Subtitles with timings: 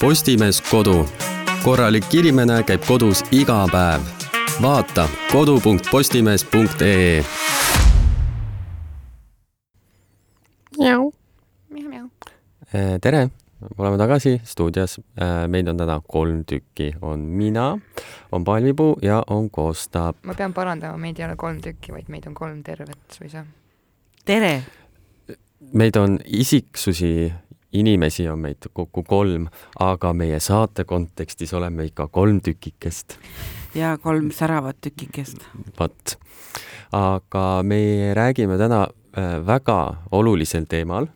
[0.00, 1.08] Postimees Kodu.
[1.64, 4.02] korralik inimene käib kodus iga päev.
[4.62, 7.24] vaata kodu.postimees.ee.
[12.74, 13.28] Eh, tere,
[13.78, 14.98] oleme tagasi stuudios.
[14.98, 17.78] Eh, meid on täna kolm tükki, on mina,
[18.32, 20.14] on Palmipuu ja on Kosta.
[20.22, 23.46] ma pean parandama, meid ei ole kolm tükki, vaid meid on kolm tervet suisa.
[24.24, 24.62] tere!
[25.72, 27.32] meid on isiksusi,
[27.80, 29.48] inimesi on meid kokku kolm,
[29.80, 33.18] aga meie saate kontekstis oleme ikka kolm tükikest.
[33.74, 35.38] ja kolm säravat tükikest.
[35.80, 36.18] vot,
[36.92, 38.86] aga me räägime täna
[39.18, 41.06] äh, väga olulisel teemal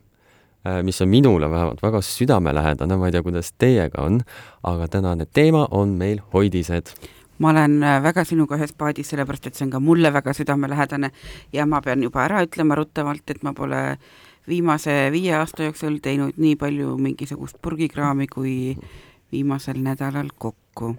[0.67, 4.21] äh, mis on minule vähemalt väga südamelähedane, ma ei tea, kuidas teiega on,
[4.63, 6.95] aga tänane teema on meil hoidised
[7.41, 11.11] ma olen äh, väga sinuga ühes paadis, sellepärast et see on ka mulle väga südamelähedane
[11.57, 13.81] ja ma pean juba ära ütlema ruttavalt, et ma pole
[14.51, 18.55] viimase viie aasta jooksul teinud nii palju mingisugust purgikraami kui
[19.33, 20.97] viimasel nädalal kokku.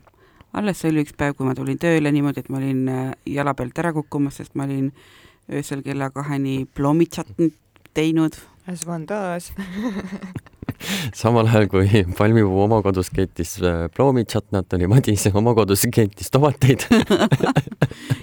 [0.54, 3.54] alles see oli üks päev, kui ma tulin tööle niimoodi, et ma olin äh, jala
[3.56, 4.92] pealt ära kukkumas, sest ma olin
[5.52, 7.56] öösel kella kaheni plommitsatnit
[7.94, 8.36] teinud.
[8.68, 9.52] As one does
[11.18, 16.88] samal ajal kui Palmipuu oma kodus keetis äh, ploomitsatnat, oli Madis oma kodus keetis tomateid.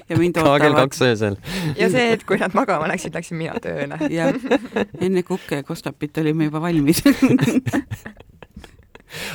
[0.09, 0.89] Ja mind ka kell ootavad.
[0.89, 1.35] kaks öösel.
[1.77, 3.99] ja see hetk, kui nad magama läksid, läksin mina tööle.
[4.19, 4.33] jah,
[5.05, 7.03] enne kukke ja kostapit olime juba valmis.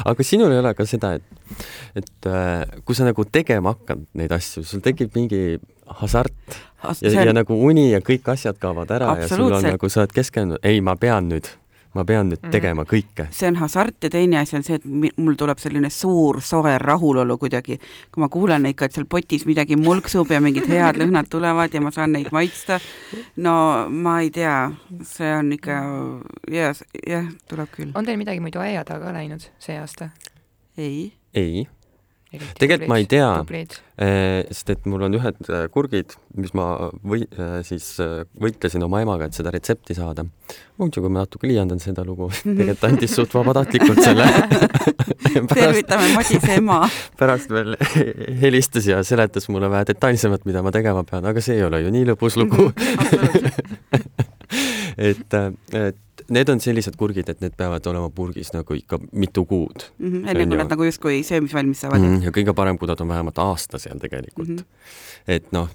[0.10, 1.62] Aga sinul ei ole ka seda, et,
[1.98, 5.60] et äh, kui sa nagu tegema hakkad neid asju, sul tekib mingi
[6.02, 9.90] hasart ja, See- ja nagu uni ja kõik asjad kaovad ära ja sul on nagu,
[9.90, 11.50] sa oled keskendunud, ei, ma pean nüüd,
[11.94, 12.52] ma pean nüüd Mhm.
[12.52, 13.28] tegema kõike.
[13.32, 14.86] see on hasart ja teine asi on see, et
[15.18, 17.80] mul tuleb selline suur soe rahulolu kuidagi,
[18.12, 21.82] kui ma kuulen ikka, et seal potis midagi mulksub ja mingid head lõhnad tulevad ja
[21.82, 22.80] ma saan neid maitsta.
[23.38, 24.72] no ma ei tea,
[25.04, 25.78] see on ikka
[26.52, 26.76] jah,
[27.08, 27.92] jah, tuleb küll.
[27.96, 30.10] on teil midagi muidu aia taga läinud see aasta?
[30.78, 31.68] ei, ei,
[32.60, 33.30] Tegelikult ma ei tea.
[34.04, 37.86] Eh, sest et mul on ühed äh, kurgid, mis ma või äh, siis
[38.42, 40.26] võitlesin oma emaga, et seda retsepti saada.
[40.82, 44.26] muidugi ma natuke liialdan seda lugu, tegelikult andis suht vabatahtlikult selle
[45.54, 46.82] tervitame Madise ema.
[47.22, 47.78] pärast veel
[48.42, 51.94] helistas ja seletas mulle vähe detailsemalt, mida ma tegema pean, aga see ei ole ju
[51.94, 52.72] nii lõbus lugu
[54.98, 55.38] et,
[55.74, 56.02] et
[56.34, 60.44] need on sellised kurgid, et need peavad olema purgis nagu ikka mitu kuud Mhm, enne
[60.44, 62.22] On kui nad nagu justkui söömisvalmis saavad mm..
[62.28, 64.58] ja kõige parem, kui nad on vähemalt aasta seal tegelikult mm.
[64.58, 65.34] -hmm.
[65.38, 65.70] et noh,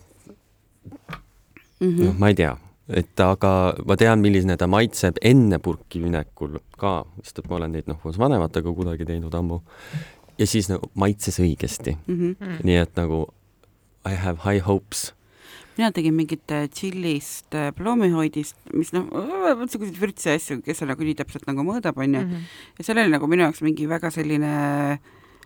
[1.81, 2.05] Mhm.
[2.05, 2.57] noh, ma ei tea,
[2.91, 3.51] et aga
[3.87, 8.01] ma tean, milline ta maitseb enne purki minekul ka, sest et ma olen neid noh,
[8.03, 9.61] koos vanematega kuidagi teinud ammu.
[10.39, 12.35] ja siis nagu maitses õigesti, Mhm.
[12.41, 12.59] Mm.
[12.65, 13.27] nii et nagu
[14.07, 15.13] I have high hopes.
[15.79, 19.07] Mina tegin mingit äh, tšillist äh, ploomihoidist, mis noh,
[19.63, 22.25] niisuguseid vürtse asju, kes seal nagu nii täpselt nagu mõõdab, onju.
[22.25, 22.51] Mhm.
[22.79, 24.53] ja seal oli nagu minu jaoks mingi väga selline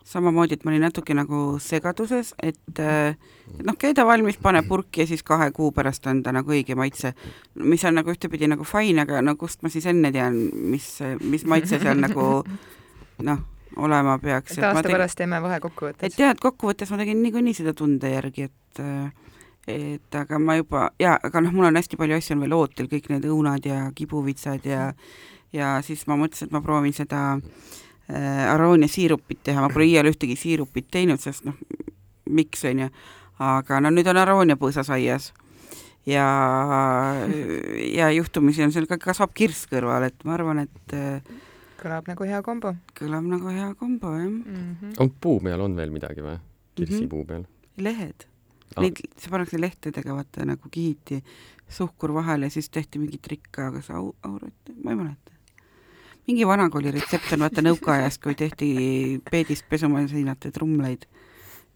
[0.04, 3.14] samamoodi, et ma olin natuke nagu segaduses, et äh,
[3.62, 7.14] noh, keeda valmis, pane purki ja siis kahe kuu pärast on ta nagu õige maitse.
[7.54, 10.38] mis on nagu ühtepidi nagu fine, aga no kust ma siis enne tean,
[10.72, 12.42] mis, mis maitse seal nagu
[13.22, 13.44] noh,
[13.76, 14.58] olema peaks.
[14.58, 16.18] et aasta pärast teeme vahekokkuvõtted et.
[16.18, 19.12] jah, et kokkuvõttes ma tegin niikuinii seda tunde järgi, et äh,
[19.68, 22.88] et aga ma juba ja aga noh, mul on hästi palju asju on veel ootel,
[22.90, 24.88] kõik need õunad ja kibuvitsad ja
[25.52, 30.08] ja siis ma mõtlesin, et ma proovin seda äh, aroonia siirupit teha, ma pole iial
[30.10, 31.58] ühtegi siirupit teinud, sest noh,
[32.32, 32.88] miks onju,
[33.42, 35.30] aga no nüüd on aroonia põõsas aias
[36.08, 36.26] ja,
[37.92, 41.38] ja juhtumisi on seal ka kasvab kirss kõrval, et ma arvan, et äh,
[41.82, 44.74] kõlab nagu hea kombo kõlab nagu hea kombo jah, mm.
[44.80, 44.98] -hmm.
[44.98, 46.36] on puu peal on veel midagi või?
[46.74, 47.46] kirsipuu peal?
[47.76, 48.31] lehed Ah.
[48.80, 51.22] Neid, see pannakse lehtedega vaata nagu kihiti
[51.68, 55.32] suhkur vahele siis tehti mingi trikk, aga see au, aurati, ma ei mäleta.
[56.28, 61.06] mingi vanakooli retsept on vaata nõukaajast, kui tehti peedist pesumasinate trumleid,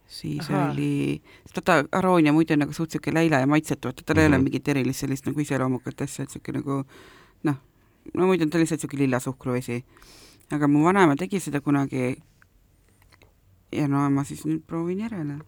[0.06, 0.50] siis.
[0.50, 0.70] Aha.
[0.70, 1.20] oli,
[1.54, 4.44] vaata aroonia muidu on nagu suht siuke läila ja maitsetu, vaata tal ei ole Mhm.
[4.44, 6.84] mingit erilist sellist nagu iseloomukat asja, et siuke nagu
[7.42, 7.56] noh,
[8.14, 9.84] no muidu on ta lihtsalt siuke lilla suhkruvesi.
[10.52, 12.16] aga mu vanaema tegi seda kunagi
[13.72, 15.40] ja no ma siis nüüd proovin järele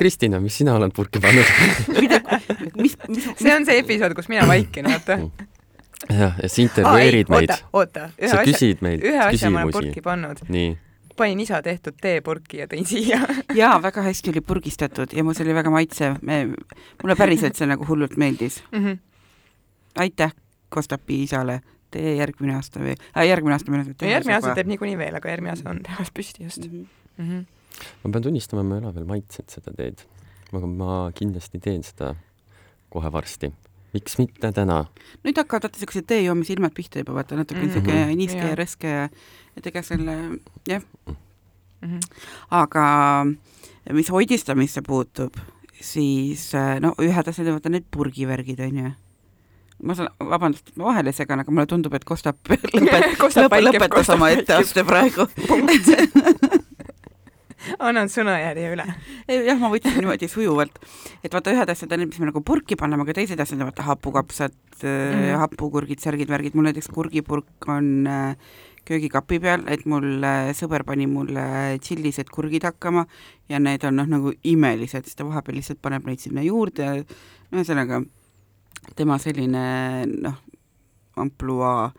[0.00, 1.44] Kristina, mis sina oled purki pannud?
[3.42, 5.18] see on see episood, kus mina vaikin, vaata.
[6.20, 9.74] jah, ja sa intervjueerid meid oota,, oota, sa asja, küsid meilt ühe asja ma olen
[9.74, 10.04] purki küsimusi.
[10.06, 10.42] pannud.
[10.48, 10.70] nii,
[11.20, 13.20] panin isa tehtud teepurki ja tõin siia.
[13.56, 16.42] jaa, väga hästi oli purgistatud ja mul see oli väga maitsev, me,
[17.02, 18.62] mulle päriselt see nagu hullult meeldis.
[19.98, 20.34] aitäh
[20.70, 21.60] Kostapi isale,
[21.90, 25.16] tee järgmine aasta veel äh,, järgmine aasta meil on no järgmine aasta teeb niikuinii veel,
[25.18, 26.70] aga järgmine aasta on tehas püsti just mm.
[26.70, 27.24] -hmm.
[27.24, 27.30] mm.
[27.30, 27.59] -hmm.
[28.04, 30.02] Ma pean tunnistama, ma ei ole veel maitsenud seda teed.
[30.52, 32.14] aga ma kindlasti teen seda
[32.90, 33.52] kohe varsti.
[33.94, 34.84] miks mitte täna?
[35.24, 37.72] nüüd hakkavad vaata siuksed tee joomise ilmad pihta juba vaata natuke Mhm.
[37.74, 39.08] siuke niiske ja rõske ja
[39.56, 40.82] et ega selle, jah,
[41.82, 41.98] Mhm.
[42.50, 43.26] aga
[43.92, 45.34] mis hoidistamisse puutub,
[45.80, 48.90] siis no ühed asjad on vaata need purgivärgid, on ju.
[49.82, 54.10] ma saan, vabandust, et ma vahele segan, aga mulle tundub, et Kostap lõpet, lõpet, lõpetas
[54.14, 55.24] oma etteaste praegu.
[57.80, 58.86] annan sõnajärje üle.
[59.48, 60.80] Jah, ma võtsin niimoodi sujuvalt,
[61.24, 63.70] et vaata, ühed asjad on need, mis me nagu purki paneme, aga teised asjad on
[63.70, 64.88] vaata hapukapsad mm.
[64.88, 65.38] -hmm.
[65.44, 68.36] hapukurgid, särgid, värgid, mul näiteks kurgipurk on äh,
[68.84, 73.06] köögikapi peal, et mul äh, sõber pani mulle tšillised kurgid hakkama
[73.48, 77.04] ja need on noh, nagu imelised, siis ta vahepeal lihtsalt paneb neid sinna juurde,
[77.52, 78.02] ühesõnaga
[78.96, 80.40] tema selline noh,
[81.20, 81.90] ampluaa,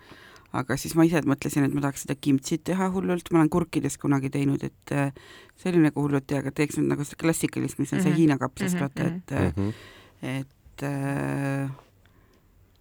[0.53, 3.98] aga siis ma ise mõtlesin, et ma tahaks seda kimtsit teha hullult, ma olen kurkides
[3.98, 5.12] kunagi teinud, et äh,
[5.57, 8.03] see oli nagu hullult hea, aga teeks nüüd nagu seda klassikalist, mis on mm -hmm.
[8.03, 8.18] see Mhm.
[8.18, 9.74] Hiina kapsast Mhm, vaata, et mm, Mhm.
[10.21, 11.69] et äh,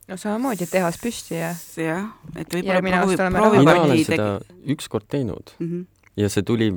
[0.09, 2.07] no samamoodi, et tehas püsti ja jah,
[2.37, 5.87] et võib-olla Järgmine proovi, aasta oleme proovi mina olen seda ükskord teinud mm -hmm,
[6.17, 6.75] ja see tuli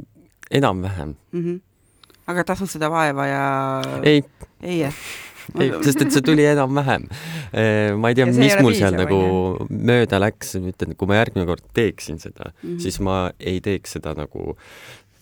[0.51, 1.15] enam-vähem.
[1.31, 1.61] mm -hmm.
[2.27, 4.23] aga tasus seda vaeva ja ei,
[4.61, 4.93] ei jah?
[5.59, 7.07] Ei, sest et see tuli enam-vähem.
[7.99, 9.19] ma ei tea, see mis mul seal nagu
[9.69, 12.69] mööda läks, ütlen, kui ma järgmine kord teeksin seda mm.
[12.69, 12.79] -hmm.
[12.79, 14.55] siis ma ei teeks seda nagu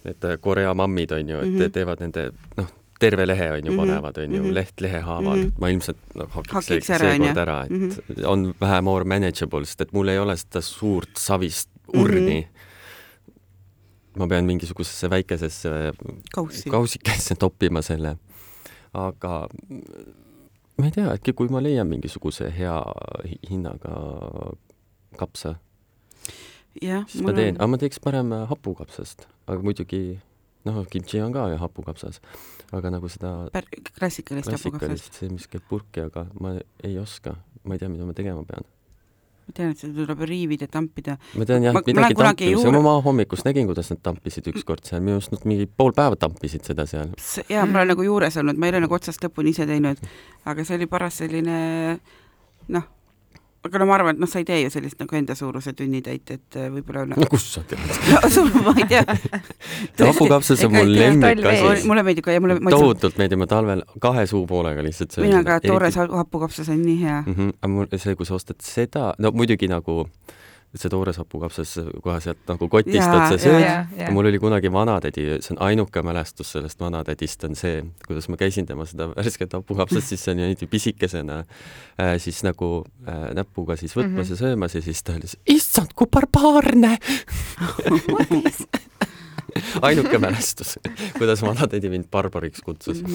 [0.05, 1.57] need Korea mammid on ju, et mm.
[1.59, 1.71] -hmm.
[1.71, 2.69] teevad nende noh,
[3.01, 3.77] terve lehe on ju Mhm.
[3.79, 4.53] panevad, on ju, Mhm.
[4.53, 5.51] leht lehe haaval Mhm.
[5.59, 7.41] ma ilmselt noh, hakiks Hakiks see- ära, on seekord ju.
[7.41, 8.25] ära, et Mhm.
[8.25, 12.47] on vähe more manageable, sest et mul ei ole seda suurt savist urni
[14.17, 15.69] ma pean mingisugusesse väikesesse
[16.35, 16.69] kaussi.
[16.69, 18.17] kausikesse toppima selle.
[18.93, 19.47] Aga
[20.77, 22.77] ma ei tea, äkki kui ma leian mingisuguse hea
[23.27, 23.93] hi- hinnaga
[25.19, 25.55] kapsa,
[26.81, 30.19] jah, siis ma teen, aga ma teeks parem äh, hapukapsast, aga muidugi
[30.67, 32.21] noh, kimchi on ka ju hapukapsas,
[32.71, 34.79] aga nagu seda pär- klassikalist hapukapsast.
[34.79, 38.43] klassikalist, see, mis käib purki, aga ma ei oska, ma ei tea, mida ma tegema
[38.47, 38.65] pean.
[39.51, 41.17] Ma tean, et seda tuleb riivida, tampida.
[41.35, 45.19] ma tean jah midagi tampimise juur- ma hommikust nägin, kuidas nad tampisid ükskord seal, minu
[45.19, 47.11] arust nad mingi pool päeva tampisid seda seal.
[47.49, 49.99] jaa, ma olen nagu juures olnud, ma ei ole nagu otsast lõpuni ise teinud,
[50.45, 51.99] aga see oli paras selline
[52.71, 52.87] noh,
[53.61, 56.33] aga no ma arvan, et noh, sa ei tee ju sellist nagu enda suuruse tunnitäit,
[56.33, 57.83] et äh, võib-olla no kus sa tead?
[58.09, 59.03] no sul ma ei tea.
[60.09, 64.25] hapukapsas on mul lemmikasi mulle meeldib ka ja mulle ma tohutult meeldib, ma talvel kahe
[64.29, 67.33] suupoolega lihtsalt söön mina ka, toores hapukapsas on nii hea mm.
[67.37, 67.57] -hmm.
[67.61, 70.07] aga mul see, kui sa ostad seda, no muidugi nagu
[70.75, 71.73] see toores hapukapsas
[72.03, 74.11] kohe sealt nagu kotist Jaa, otsa jaa, sööd.
[74.15, 78.65] mul oli kunagi vanatädi, see on ainuke mälestus sellest vanatädist on see, kuidas ma käisin
[78.69, 82.67] tema seda värsket hapukapsast, siis niimoodi pisikesena äh, siis nagu
[83.03, 84.23] äh, näpuga siis võtmas mm.
[84.23, 84.31] -hmm.
[84.31, 86.93] ja söömas ja siis ta oli, issand, kui barbaarne
[89.87, 90.79] ainuke mälestus,
[91.17, 93.13] kuidas vanatädi mind barbariks kutsus mm.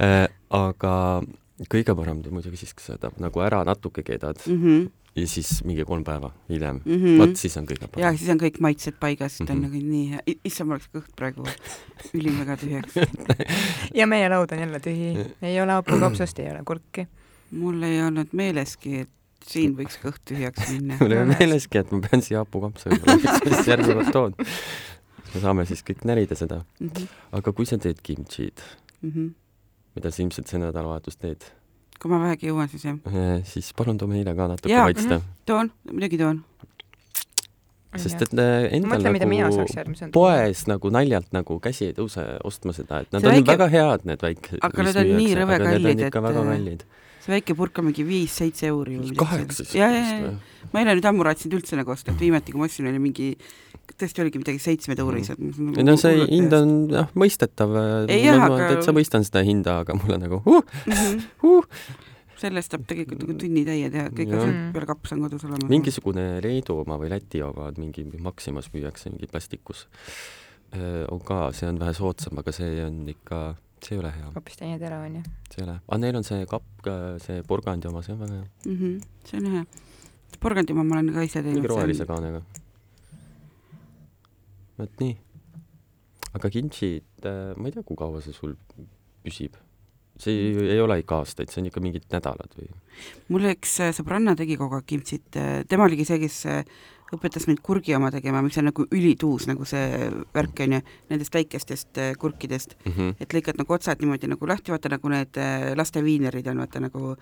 [0.00, 0.28] äh,.
[0.50, 1.22] aga
[1.70, 4.90] kõige parem muidugi siis, kui sa ta nagu ära natuke keedad -hmm.
[5.16, 7.02] Ja siis mingi kolm päeva hiljem Mm mm.
[7.04, 7.18] -hmm.
[7.18, 8.16] vot siis on kõige ja parem.
[8.18, 9.66] siis on kõik maitsed paigas, siis ta on Mhm.
[9.72, 11.44] nagu nii hea, issand, mul läks kõht praegu
[12.18, 12.94] ülim väga tühjaks.
[13.98, 17.06] ja meie laud on jälle tühi, ei ole hapukapsast, ei ole kurki.
[17.50, 19.10] mul ei olnud meeleski, et
[19.46, 20.96] siin võiks kõht tühjaks minna.
[21.00, 24.34] mul ei ole meeleski, et ma pean siia hapukapsa võib-olla siis järgmine kord toon.
[25.34, 26.64] me saame siis kõik närida seda.
[26.80, 28.60] Mhm, aga kui sa teed kimchid,
[29.02, 29.28] mhm.
[29.94, 31.44] mida sa ilmselt see nädalavahetus teed,
[32.00, 32.98] kui ma vähegi jõuan, siis jah.
[33.48, 34.88] siis palun too meile ka natuke Jaa.
[34.88, 36.42] maitsta, toon, muidugi toon.
[37.94, 42.24] sest et äh, endal mõtle, mida mina nagu poes nagu naljalt nagu käsi ei tõuse
[42.44, 44.58] ostma seda, et nad See on väike- väga head, need väike.
[44.60, 48.68] Aga need on nii rõve kallid, et, väga äh, see väike purk on mingi viis-seitse
[48.68, 50.34] euri kaheksa ja, ja, ja, ja
[50.72, 53.00] ma ei ole nüüd ammu raatsinud üldse nagu osta, et viimati kui ma ostsin, oli
[53.02, 53.30] mingi,
[53.98, 55.84] tõesti oligi midagi seitsmed eurised Mhm.
[55.84, 57.74] no see hind on jah mõistetav,
[58.08, 61.20] Ei jah, ma aga- täitsa mõistan seda hinda, aga mul on nagu uh, Mhm.
[61.42, 61.64] uh.
[62.36, 64.42] sellest saab tegelikult nagu tunnitäie teha, kõik Jah.
[64.42, 65.68] asjad peale kaps on kodus olemas.
[65.70, 69.86] mingisugune Leedu oma või Läti oma mingi Maximas müüakse mingi plastikus.
[71.10, 74.56] on ka, see on vähe soodsam, aga see on ikka, see ei ole hea, hoopis
[74.58, 75.22] teine tera on ju.
[75.54, 76.64] see ei ole, aga neil on see kapp,
[77.22, 78.76] see porgandi oma, see on väga hea, mm.
[78.80, 79.00] -hmm.
[79.24, 79.64] see on hea.
[80.40, 81.54] porgandimaa ma olen ka ise teinud.
[81.62, 82.42] mingi rohelise kaanega.
[84.78, 85.16] Vot nii.
[86.34, 88.56] aga kimchid, ma ei tea, kui kaua see sul
[89.24, 89.58] püsib?
[90.20, 92.68] see ei, ei ole ikka aastaid, see on ikka mingid nädalad või?
[93.34, 96.60] mul üks äh, sõbranna tegi kogu aeg kimtsit, tema oligi see, kes äh,
[97.14, 101.34] õpetas mind kurgi oma tegema, mis on nagu ülituus nagu see värk on ju, nendest
[101.34, 103.14] väikestest äh, kurkidest, Mm -hmm.
[103.20, 106.80] et lõikad nagu otsad niimoodi nagu lahti, vaata nagu need äh, laste viinerid on vaata
[106.80, 107.16] nagu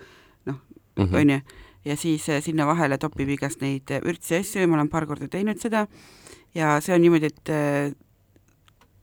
[0.97, 1.41] Mm on ju,
[1.85, 5.07] ja siis äh, sinna vahele topib igast neid äh, vürtsi asju ja ma olen paar
[5.07, 5.87] korda teinud seda
[6.55, 7.93] ja see on niimoodi, et äh,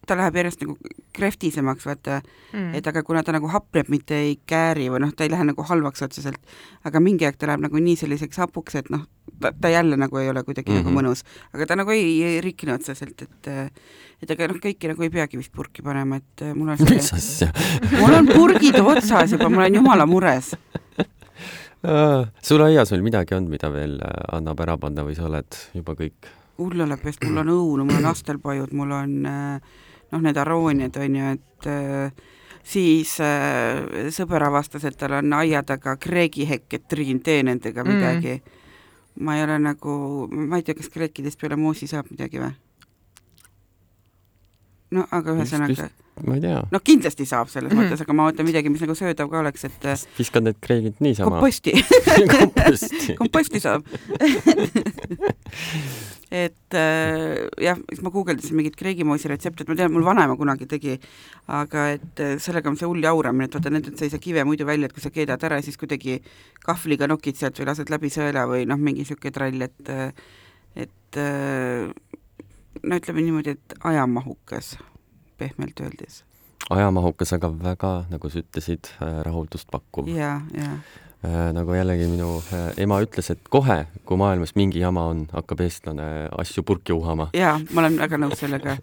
[0.10, 0.76] ta läheb järjest nagu
[1.16, 5.26] krehvtisemaks, vaata mm., et aga kuna ta nagu hapneb, mitte ei kääri või noh, ta
[5.26, 6.40] ei lähe nagu halvaks otseselt,
[6.88, 9.06] aga mingi aeg ta läheb nagu nii selliseks hapuks, et noh,
[9.40, 10.84] ta, jälle nagu ei ole kuidagi mm -hmm.
[10.84, 11.00] nagu mhm.
[11.00, 13.52] mõnus, aga ta nagu ei, ei rikne otseselt, et
[14.20, 17.52] et aga noh, kõiki nagu ei peagi vist purki panema, et mul on mis asja?
[18.00, 20.56] mul on purgid otsas juba, ma olen jumala mures
[22.44, 24.00] sul aias veel midagi on, mida veel
[24.32, 26.28] annab ära panna või sa oled juba kõik
[26.60, 29.80] hullulepest, mul on õunu, mul on astelpajud, mul on äh,
[30.12, 32.30] noh, need arooniad, on ju, et äh,
[32.64, 37.96] siis äh, sõber avastas, et tal on aia taga kreegihekk, et trügin tee nendega mm.
[37.96, 38.58] midagi mm..
[39.26, 39.94] ma ei ole nagu,
[40.32, 42.54] ma ei tea, kas kreekidest peale moosi saab midagi või?
[44.96, 45.90] no aga ühesõnaga
[46.26, 46.62] ma ei tea.
[46.74, 47.84] noh, kindlasti saab selles mm.
[47.84, 51.38] mõttes, aga ma mõtlen midagi, mis nagu söödav ka oleks, et viskad need kreegid niisama?
[51.38, 51.72] komposti
[52.36, 53.88] komposti komposti saab
[56.32, 60.68] et äh, jah, siis ma guugeldasin mingit kreegimoosi retsepti, et ma tean, mul vanaema kunagi
[60.70, 61.00] tegi,
[61.48, 64.46] aga et äh, sellega on see hull jauramine, et vaata, nendelt sa ei saa kive
[64.48, 66.20] muidu välja, et kui sa keedad ära, siis kuidagi
[66.66, 69.94] kahvliga nokid sealt või lased läbi sõela või noh, mingi niisugune trall, et
[70.80, 71.20] et
[72.84, 74.78] no ütleme niimoodi, et ajamahukas
[75.38, 76.24] pehmelt öeldes.
[76.70, 80.10] ajamahukas, aga väga, nagu sa ütlesid, äh, rahuldust pakkuv.
[80.14, 81.09] jaa, jaa äh,
[81.56, 86.30] nagu jällegi minu äh, ema ütles, et kohe, kui maailmas mingi jama on, hakkab eestlane
[86.40, 87.30] asju purki uhama.
[87.36, 88.78] jaa, ma olen väga nõus sellega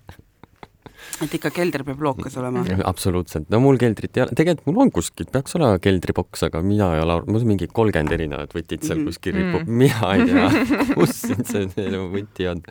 [1.25, 2.64] et ikka kelder peab lookas olema.
[2.85, 6.93] absoluutselt, no mul keldrit ei ole, tegelikult mul on kuskil, peaks olema keldriboks, aga mina
[6.97, 9.11] ei ole, mul on mingi kolmkümmend erinevat võtit seal mhm.
[9.11, 10.49] kuskil ripub mm, mina ei tea,
[10.99, 12.64] kus see võti on.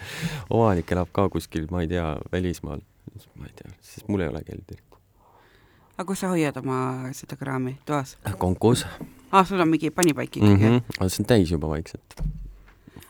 [0.53, 2.83] omanik elab ka kuskil, ma ei tea, välismaal
[3.39, 4.83] ma ei tea, siis mul ei ole keldrit.
[5.95, 8.17] Aga kus sa hoiad oma seda kraami, toas?
[8.41, 8.85] konkus.
[9.31, 10.77] aa, sul on mingi panipaik ikkagi mm?
[10.77, 10.99] -hmm.
[10.99, 12.21] aga see on täis juba vaikselt.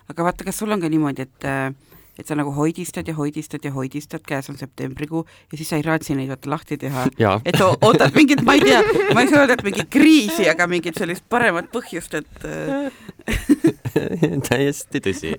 [0.09, 1.49] aga vaata, kas sul on ka niimoodi, et
[2.19, 5.81] et sa nagu hoidistad ja hoidistad ja hoidistad, käes on septembrikuu ja siis sa ei
[5.81, 7.07] raatsi neid vaata lahti teha.
[7.45, 8.81] et ootad mingit, ma ei tea,
[9.13, 12.49] ma ei saa öelda, et mingit kriisi, aga mingit sellist paremat põhjust, et
[14.49, 15.35] täiesti tõsi.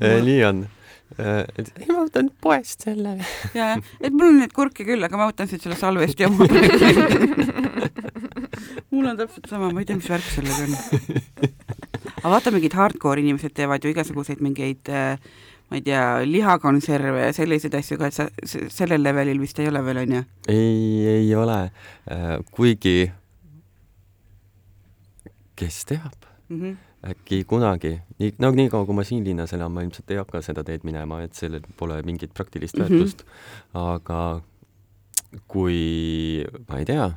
[0.00, 0.81] nii on Äh,
[1.18, 3.16] et ei, ma võtan poest selle.
[3.56, 6.48] ja, et mul on neid kurke küll, aga ma võtan siit selle salvesti oma
[8.92, 10.74] mul on täpselt sama, ma ei tea, mis värk sellega on.
[12.18, 15.16] aga vaata, mingid hardcore inimesed teevad ju igasuguseid mingeid äh,
[15.72, 18.28] ma ei tea, lihakonserve ja selliseid asju ka, et sa
[18.72, 20.22] sellel levelil vist ei ole veel, on ju?
[20.52, 21.58] ei, ei ole.
[22.12, 23.10] Äh, kuigi
[25.56, 26.60] kes teab mm.
[26.60, 30.42] -hmm äkki kunagi, nii, no niikaua, kui ma siin linnas elan, ma ilmselt ei hakka
[30.44, 32.92] seda teed minema, et sellel pole mingit praktilist mm -hmm.
[32.92, 33.24] väärtust.
[33.74, 34.42] aga
[35.48, 37.10] kui, ma ei tea,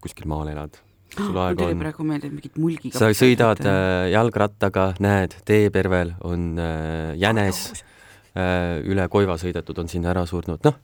[0.00, 0.78] kuskil maal elad,
[1.16, 1.78] sul aega on.
[1.78, 2.98] praegu meeldib mingit mulgiga.
[2.98, 9.88] sa sõidad äh, jalgrattaga, näed, teepervel on äh, jänes oh, äh, üle koiva sõidetud, on
[9.88, 10.80] sinna ära surnud, noh,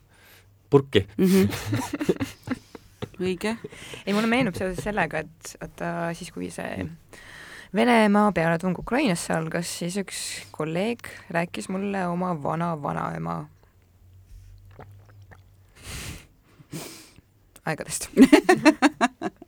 [0.69, 1.25] purki mm.
[1.25, 1.49] -hmm.
[3.25, 3.57] õige.
[4.05, 7.27] ei, mulle meenub seoses sellega, et vaata siis, kui see mm
[7.75, 10.17] Venemaa pealetung Ukrainasse algas, siis üks
[10.51, 13.35] kolleeg rääkis mulle oma vana-vanaema
[17.65, 18.09] aegadest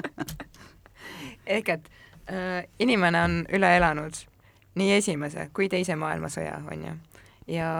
[1.55, 1.89] ehk et
[2.31, 4.21] äh, inimene on üle elanud
[4.79, 6.93] nii esimese kui teise maailmasõja, on ju.
[7.57, 7.73] ja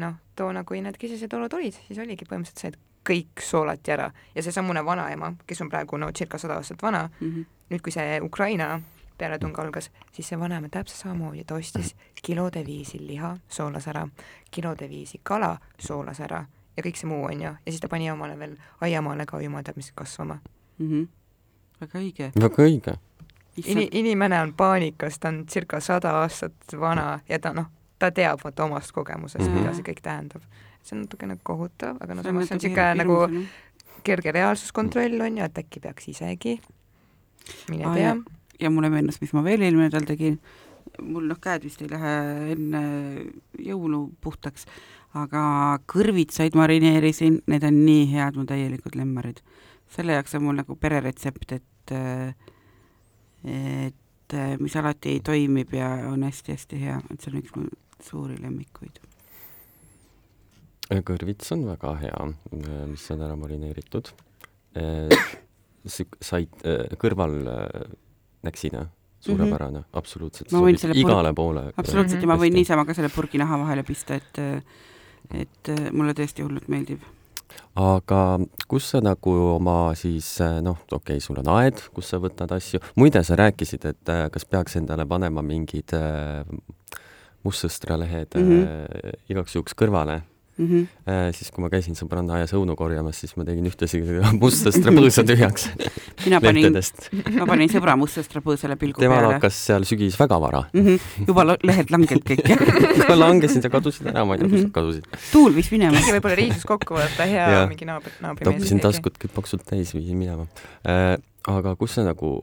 [0.00, 4.08] noh, toona, kui need kesised olud olid, siis oligi põhimõtteliselt see, et kõik soolati ära
[4.34, 7.44] ja seesamune vanaema, kes on praegu no circa sada aastat vana mm, -hmm.
[7.70, 8.80] nüüd kui see Ukraina
[9.22, 14.02] pealetung algas, siis see vanaema täpselt samamoodi, ta ostis kilode viisi liha, soolas ära,
[14.50, 16.42] kilode viisi kala, soolas ära
[16.76, 19.64] ja kõik see muu, on ju, ja siis ta pani omale veel aiamaale ka jumal
[19.66, 20.38] teab mis kasvama
[20.78, 20.88] mm.
[20.88, 21.06] -hmm.
[21.80, 22.30] väga õige.
[22.40, 22.96] väga õige.
[23.56, 27.66] Ini-, inimene on paanikas, ta on circa sada aastat vana ja ta noh,
[27.98, 29.60] ta teab vaata omast kogemusest mm, -hmm.
[29.60, 30.42] mida see kõik tähendab.
[30.82, 33.46] see on natukene kohutav, aga no samas see on niisugune nagu
[34.02, 36.60] kerge reaalsuskontroll on ju, et äkki peaks isegi,
[37.68, 38.16] mine tea
[38.60, 40.38] ja mulle meenus, mis ma veel eelmine nädal tegin,
[41.00, 42.14] mul noh, käed vist ei lähe
[42.54, 42.82] enne
[43.62, 44.66] jõulu puhtaks,
[45.18, 45.42] aga
[45.90, 49.42] kõrvitsaid marineerisin, need on nii head, mu täielikud lemmarid.
[49.92, 51.94] selle jaoks on mul nagu pereretsept, et
[53.42, 57.66] et mis alati toimib ja on hästi-hästi hea, et see on üks mu
[58.02, 59.00] suuri lemmikuid.
[61.08, 62.22] kõrvits on väga hea,
[62.88, 64.12] mis on ära marineeritud.
[66.30, 66.64] said
[67.02, 67.36] kõrval
[68.42, 68.86] näksina
[69.22, 69.98] suurepärane mm, -hmm.
[69.98, 71.36] absoluutselt, sobib igale purg...
[71.36, 71.72] poole.
[71.76, 74.38] absoluutselt ja ma võin niisama ka selle purgi naha vahele pista, et
[75.32, 77.04] et mulle tõesti hullult meeldib.
[77.78, 82.52] aga kus sa nagu oma siis noh, okei okay,, sul on aed, kus sa võtad
[82.52, 86.42] asju, muide, sa rääkisid, et kas peaks endale panema mingid äh,
[87.44, 88.66] mustsõstralehed mm -hmm.
[88.66, 90.22] äh, igaks juhuks kõrvale
[90.58, 90.66] mm.
[90.66, 90.86] -hmm.
[91.08, 94.02] äh,, siis kui ma käisin sõbrannaaias õunu korjamas, siis ma tegin ühtlasi
[94.42, 95.68] mustast rebõõsa tühjaks
[96.26, 96.78] mina panin,
[97.38, 99.34] ma panin sõbra mustast rabõõsale pilgu temal peale.
[99.36, 100.64] hakkas seal sügis väga vara.
[100.72, 101.26] Mm -hmm.
[101.28, 104.74] juba lehed langenud kõik ja ma langesin ja kadusid ära, ma ei tea, kus nad
[104.78, 105.06] kadusid.
[105.32, 105.96] tuul viis minema.
[105.98, 107.66] keegi võib-olla riisus kokku vaata, hea Jaa.
[107.70, 108.56] mingi naabri, naabrimees.
[108.56, 110.46] toppisin taskud kõik paksult täis, viisin minema
[110.86, 111.16] äh,.
[111.48, 112.38] aga kus sa nagu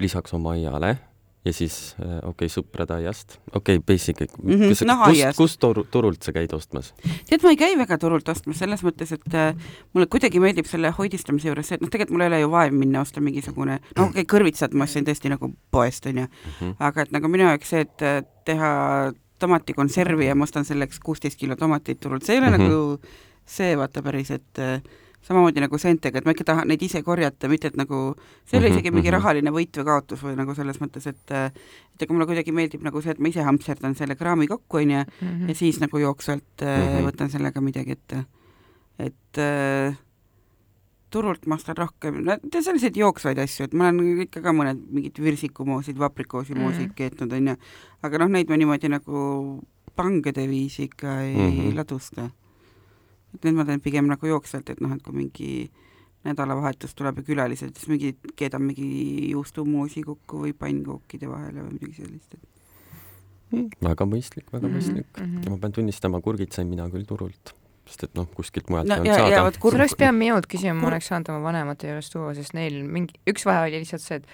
[0.00, 0.98] lisaks oma aiale
[1.44, 5.38] ja siis äh, okei okay,, sõprade aiast, okei okay,, basic, Mhm, kus, noh, kust aiast.,
[5.38, 6.92] kust toru, turult sa käid ostmas?
[7.28, 10.90] tead, ma ei käi väga turult ostmas selles mõttes, et äh, mulle kuidagi meeldib selle
[10.98, 14.08] hoidistamise juures see, et noh, tegelikult mul ei ole ju vaev minna osta mingisugune, no
[14.08, 16.76] okei okay,, kõrvitsad ma ostsin tõesti nagu poest onju, Mhm.
[16.78, 21.38] aga et nagu minu jaoks see, et äh, teha tomatikonservi ja ma ostan selleks kuusteist
[21.38, 22.54] kilo tomateid turult, see ei ole mm.
[22.54, 22.68] -hmm.
[22.68, 23.00] nagu
[23.46, 24.82] see vaata päris, et äh,
[25.28, 28.00] samamoodi nagu seentega, et ma ikka tahan neid ise korjata, mitte et nagu
[28.44, 29.16] see ei ole Mhm, isegi mingi mhm.
[29.18, 33.02] rahaline võit või kaotus või nagu selles mõttes, et et ega mulle kuidagi meeldib nagu
[33.04, 35.48] see, et ma ise hampserdan selle kraami kokku onju Mhm.
[35.48, 36.66] ja siis nagu jooksvalt mm.
[36.66, 37.08] -hmm.
[37.10, 38.24] võtan sellega midagi ette.
[38.98, 39.96] et äh,
[41.10, 45.20] turult ma ostan rohkem, no selliseid jooksvaid asju, et ma olen ikka ka mõned mingid
[45.22, 46.94] virsikumoosid, vaprikoosimoosid mm.
[46.98, 47.56] keetnud onju,
[48.02, 49.22] aga noh, neid ma niimoodi nagu
[49.98, 51.54] pangede viisi ikka ei mm.
[51.56, 51.76] -hmm.
[51.76, 52.30] ladusta.
[53.34, 55.70] Et nüüd ma teen pigem nagu jooksvalt, et noh, et kui mingi
[56.24, 61.94] nädalavahetus tuleb ja külalised, siis mingi keedan mingi juustumoosi kokku või pannkookide vahele või midagi
[62.02, 65.06] sellist, et väga mõistlik, väga Mhm, mõistlik.
[65.20, 65.42] mhm.
[65.44, 67.54] ja ma pean tunnistama, kurgid sain mina küll turult,
[67.86, 70.18] sest et noh, kuskilt mujalt No ei olnud ja- ja saada sul kurb- oleks pidanud
[70.18, 73.68] minult küsima, ma kur- oleks saanud oma vanemate juures tuua, sest neil mingi, üks vahe
[73.68, 74.26] oli lihtsalt see, et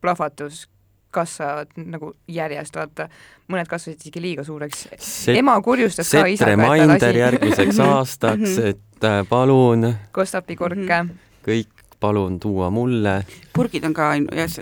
[0.00, 0.66] plahvatus
[1.10, 3.08] kasvavad nagu järjest, vaata,
[3.48, 4.86] mõned kasvasid isegi liiga suureks.
[5.32, 8.66] ema kurjustas ka isaga, et ta lasi järgmiseks aastaks, Mhm.
[8.68, 11.04] et äh, palun kostapikurke.
[11.46, 11.68] kõik
[12.00, 13.24] palun tuua mulle.
[13.56, 14.12] kurgid on ka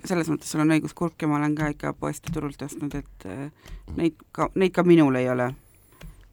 [0.04, 3.26] selles mõttes sul on õigus, kurke ma olen ka ikka poest ja turult ostnud, et
[3.26, 3.50] äh,
[3.96, 5.54] neid ka, neid ka minul ei ole.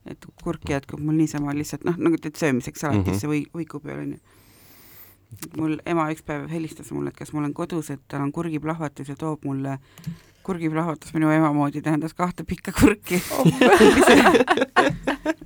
[0.05, 4.17] et kurki jätkub mul niisama lihtsalt noh, nagu teed söömiseks salatisse või võiku peal onju.
[5.57, 9.09] Mul ema üks päev helistas mulle, et kas ma olen kodus, et tal on kurgiplahvatus
[9.09, 9.77] ja toob mulle
[10.43, 13.21] kurgiplahvatus minu ema moodi tähendas kahte pikka kurki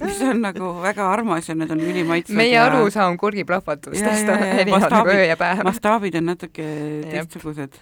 [0.05, 4.89] mis on nagu väga armas ja need on ülimaitsvad meie ja arusaam kurgiplahvatustest on erinevad
[4.91, 5.61] nagu öö ja päev.
[5.67, 6.65] mastaabid on natuke
[7.11, 7.77] teistsugused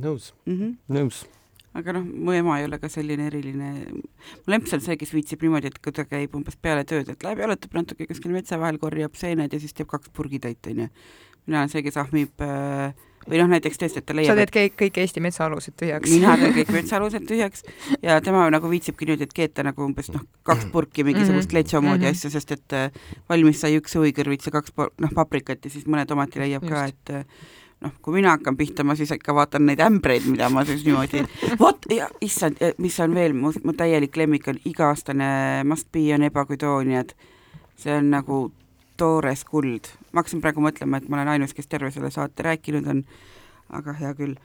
[0.00, 0.58] nõus, mm.
[0.58, 0.76] -hmm.
[0.88, 1.24] nõus.
[1.74, 5.42] Aga noh, mu ema ei ole ka selline eriline, mu lemps on see, kes viitsib
[5.42, 8.78] niimoodi, et kui ta käib umbes peale tööd, et läheb jalutab natuke kuskil metsa vahel,
[8.82, 10.88] korjab seened ja siis teeb kaks purgitäit, onju.
[11.46, 12.94] mina olen see, kes ahmib äh,
[13.28, 16.10] või noh, näiteks tõesti, et ta sa leiab, teed kõik, kõik Eesti metsaalused tühjaks.
[16.12, 17.64] mina teen kõik metsaalused tühjaks
[18.04, 21.56] ja tema nagu viitsibki niimoodi, et keeta nagu umbes noh, kaks purki mingisugust Mhm.
[21.58, 22.10] letso moodi Mhm.
[22.16, 22.90] asja, sest et äh,
[23.28, 26.94] valmis sai üks huvikõrvits ja kaks noh, paprikat ja siis mõne tomati leiab ka, Just.
[27.10, 27.24] et äh,
[27.84, 31.22] noh, kui mina hakkan pihta, ma siis ikka vaatan neid ämbreid, mida ma siis niimoodi,
[31.62, 35.28] vot ja issand, mis on veel, mu, mu täielik lemmik on iga-aastane
[35.68, 37.14] must be on ebakudooniad.
[37.76, 38.52] see on nagu
[38.96, 39.90] toores kuld.
[40.12, 43.02] ma hakkasin praegu mõtlema, et ma olen ainus, kes terve selle saate rääkinud on,
[43.74, 44.36] aga hea küll,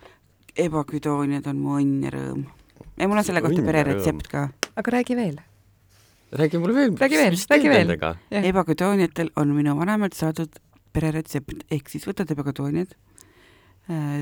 [0.59, 2.47] ebaküdooniad on mu õnn ja rõõm.
[2.97, 4.47] ja mul on selle kohta pereretsept ka.
[4.75, 5.37] aga räägi veel.
[6.31, 6.97] räägi mulle veel.
[6.97, 7.93] Räägi veel, räägi veel.
[8.31, 8.49] Jah.
[8.53, 10.59] ebakudooniatel on minu vanemalt saadud
[10.93, 12.95] pereretsept, ehk siis võtad ebakudooniad,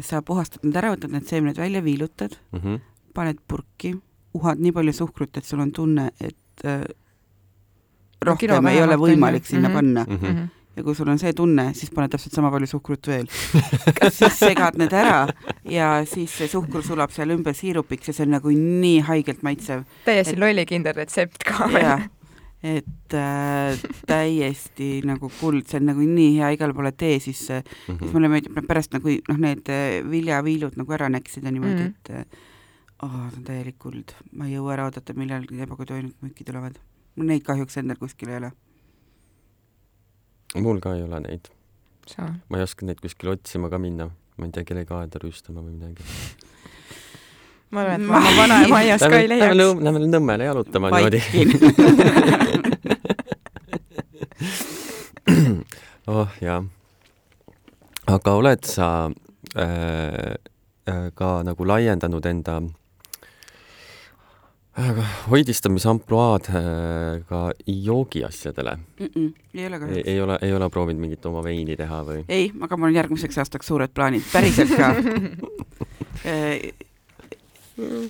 [0.02, 2.76] sa puhastad need ära, võtad need seemned välja, viilutad, Mhm.
[3.14, 3.96] paned purki,
[4.34, 6.84] uhad nii palju suhkrut, et sul on tunne, et äh,
[8.24, 9.76] rohkem kilo ei ole võimalik sinna Mhm.
[9.78, 10.48] panna Mhm.
[10.78, 13.26] ja kui sul on see tunne, siis paned täpselt sama palju suhkrut veel.
[14.18, 15.28] siis segad need ära
[15.66, 19.84] ja siis see suhkur sulab seal ümber siirupiks ja see on nagu nii haigelt maitsev.
[20.06, 22.00] täiesti Et- lollikindel retsept ka jaa,
[22.64, 23.78] et äh,
[24.10, 28.12] täiesti nagu kuld, see on nagu nii hea, igale poole tee sisse, siis Mhm.
[28.14, 31.88] mulle meeldib need pärast nagu noh, need äh, viljaviilud nagu ära näksida niimoodi Mhm.
[31.88, 32.22] mm, -hmm.
[32.22, 32.38] et
[33.04, 36.80] oh, see on täielik kuld, ma ei jõua ära oodata, millal need ebakoduainud müüki tulevad.
[37.16, 38.52] mul neid kahjuks endal kuskil ei ole.
[40.56, 41.50] mul ka ei ole neid,
[42.08, 45.62] sa ma ei oska neid kuskile otsima ka minna, ma ei tea, kellegi aeda rüüstama
[45.62, 46.04] või midagi.
[47.72, 49.56] Ma arvan, et Ma ma oma vanaema aias ka ei leiaks.
[49.60, 51.20] Nõmme- Lähme Nõmmele jalutama niimoodi.
[56.08, 56.64] oh jah.
[58.08, 59.10] aga oled sa
[59.58, 60.34] äh,
[60.88, 62.62] äh, ka nagu laiendanud enda
[64.80, 66.56] äh, hoidistamise ampluaad äh,
[67.28, 68.78] ka joogi asjadele?
[69.00, 70.08] Mm -mm, ei ole ei, kahjuks.
[70.08, 72.24] ei ole, ei ole proovinud mingit oma veini teha või?
[72.30, 74.96] ei, aga mul on järgmiseks aastaks suured plaanid, päriselt ka.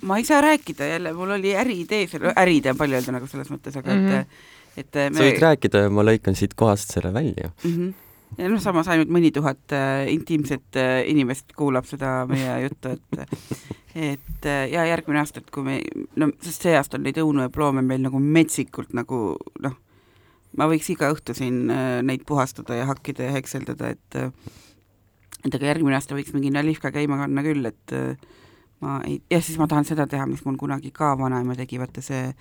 [0.02, 3.50] ma ei saa rääkida jälle, mul oli äriidee selle, äriidee on palju öelda nagu selles
[3.52, 4.84] mõttes, aga et mm, -hmm.
[4.84, 7.52] et sa võid me, rääkida ja ma lõikan siit kohast selle välja.
[7.64, 7.94] mm -hmm.
[8.38, 13.28] ja noh, samas ainult mõni tuhat äh, intiimset äh, inimest kuulab seda meie juttu, et
[13.96, 15.82] et äh, ja järgmine aasta, et kui me,
[16.16, 19.76] no sest see aasta on neid õunu ja ploome meil nagu metsikult nagu noh,
[20.58, 24.22] ma võiks iga õhtu siin äh, neid puhastada ja hakkida ja hekseldada, et
[25.46, 28.16] et aga järgmine aasta võiks mingi nalivka käima panna küll, et äh,
[28.84, 32.04] ma ei, ja siis ma tahan seda teha, mis mul kunagi ka vanaema tegi, vaata
[32.06, 32.34] see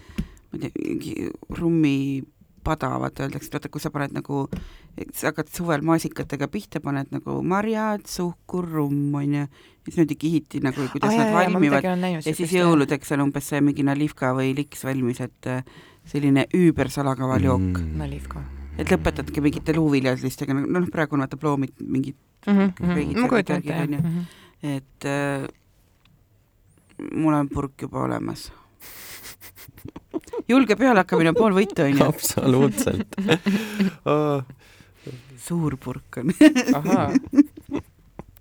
[0.50, 1.14] ma ei tea, mingi
[1.58, 4.46] rummipada, vaata öeldakse, vaata kui sa paned nagu,
[5.12, 10.62] sa hakkad suvel maasikatega pihta, paned nagu marjad, suhkur, rumm, onju, ja siis niimoodi kihiti
[10.64, 12.66] nagu, kuidas Aa, nad ma valmivad olen näinud ja siis jah.
[12.66, 15.64] jõuludeks on umbes see mingi nalivka või liks valmis, et äh,
[16.06, 17.96] selline üübersalakaval jook mm..
[18.02, 18.44] nalivka
[18.76, 22.58] et lõpetadki mingite luuviljalistega, no noh, praegu on vaata ploomid mingid, mm.
[22.58, 22.94] -hmm.
[22.94, 24.18] Veidikesed ma kujutan värgid, ette, jah mm.
[24.18, 24.76] -hmm.
[24.76, 25.48] et äh,
[27.12, 28.50] mul on purk juba olemas.
[30.48, 32.04] julge pealehakkamine on pool võitu, onju.
[32.06, 33.16] absoluutselt
[35.46, 36.32] suur purk on.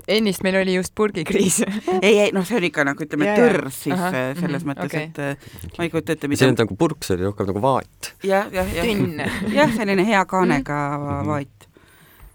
[0.07, 1.61] ennist meil oli just purgikriis.
[2.01, 4.91] ei, ei noh, see oli ikka nagu ütleme tõrs siis Ahah, äh, selles mhm, mõttes,
[4.91, 5.03] okei.
[5.09, 5.35] et äh,
[5.77, 8.01] ma ei kujuta ette, see mida on nagu purk, see oli rohkem nagu vaat.
[8.25, 8.85] jah, jah, jah.
[8.85, 9.15] tünn.
[9.55, 11.25] jah, selline hea kaanega Mhm.
[11.31, 11.57] vaat.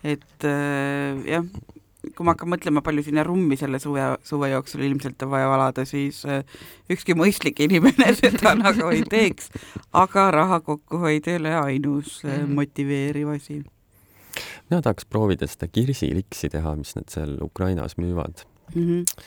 [0.02, 1.44] et äh, jah,
[2.00, 5.84] kui ma hakkan mõtlema, palju sinna rummi selle suve, suve jooksul ilmselt on vaja valada,
[5.88, 6.44] siis äh,
[6.90, 9.50] ükski mõistlik inimene seda nagu ei teeks.
[9.92, 12.54] aga raha kokkuhoid ei ole ainus äh, Mhm.
[12.54, 13.62] motiveeriv asi.
[14.70, 18.44] mina tahaks proovida seda kirsiliksi teha, mis nad seal Ukrainas müüvad.
[18.74, 19.24] Mm -hmm.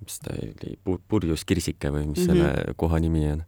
[0.00, 2.26] mis ta oli, purjus kirsike või mis mm -hmm.
[2.26, 3.42] selle koha nimi on.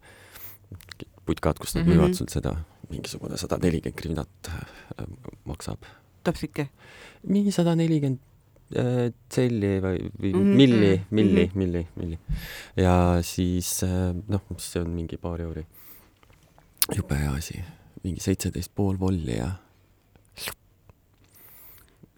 [1.26, 1.90] putkad, kus nad mm.
[1.90, 1.96] -hmm.
[1.96, 2.56] müüvad sul seda,
[2.90, 5.06] mingisugune sada nelikümmend grivnat äh,
[5.44, 5.82] maksab.
[6.24, 6.68] topsike.
[7.26, 8.20] mingi sada nelikümmend
[8.72, 11.58] tselli või, või Mhm, milli, mhm, milli, mhm.
[11.58, 12.18] milli, milli.
[12.76, 15.66] ja siis äh, noh, mis see on, mingi paar euri.
[16.96, 17.60] jube hea asi,
[18.04, 19.50] mingi seitseteist pool volli ja,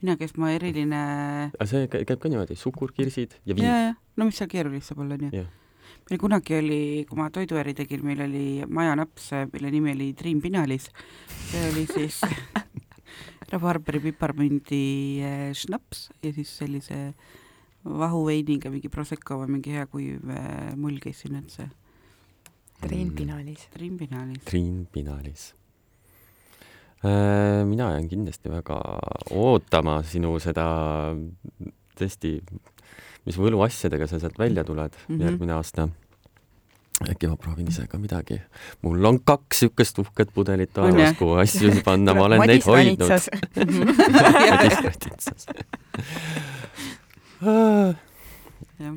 [0.03, 1.01] mina, kes ma eriline
[1.55, 3.69] aga see kä- käib ka niimoodi, suhkur, kirsid ja ja, viin.
[3.69, 5.45] ja, no mis seal keerulist saab olla, onju
[6.11, 10.91] meil kunagi oli, kui ma toiduäri tegin, meil oli majanaps, mille nimi oli Dream Pinalis.
[11.51, 12.19] see oli siis
[13.53, 14.85] rabarberi piparmündi
[15.25, 16.99] eh, šnaps ja siis sellise
[17.85, 21.69] vahuveiniga mingi Prosecco või mingi hea kuiv eh, mull käis sinna otsa.
[22.85, 23.69] Triin Pinalis.
[23.73, 24.45] Dream Pinalis.
[24.45, 25.53] Triin Pinalis.
[27.69, 28.79] mina jään kindlasti väga
[29.37, 30.65] ootama sinu seda
[31.99, 32.39] tõesti,
[33.27, 35.05] mis võluasjadega sa sealt välja tuled mm.
[35.15, 35.25] -hmm.
[35.25, 35.89] järgmine aasta.
[37.03, 38.41] Äkki ma proovin ise ka midagi.
[38.83, 43.11] mul on kaks siukest uhket pudelit jah?, kuhu asju panna, ma olen neid hoidnud.
[44.51, 45.47] Madis Raditsas.
[48.79, 48.95] jah,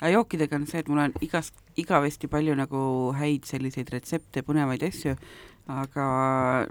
[0.00, 2.82] aga jookidega on see, et mul on igast, igavesti palju nagu
[3.18, 5.16] häid selliseid retsepte, põnevaid asju,
[5.72, 6.06] aga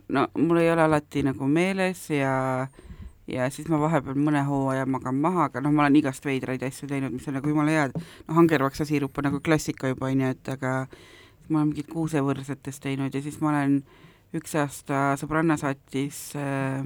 [0.10, 2.68] no mul ei ole alati nagu meeles ja
[3.28, 6.90] ja siis ma vahepeal mõne hooaja magan maha, aga noh, ma olen igast veidraid asju
[6.90, 7.98] teinud, mis on nagu jumala head.
[7.98, 10.74] noh, hangervaksasiirup on nagu klassika juba onju, et aga
[11.50, 13.82] ma olen mingit kuusevõrsetest teinud ja siis ma olen
[14.38, 16.84] üks aasta sõbranna saatis äh,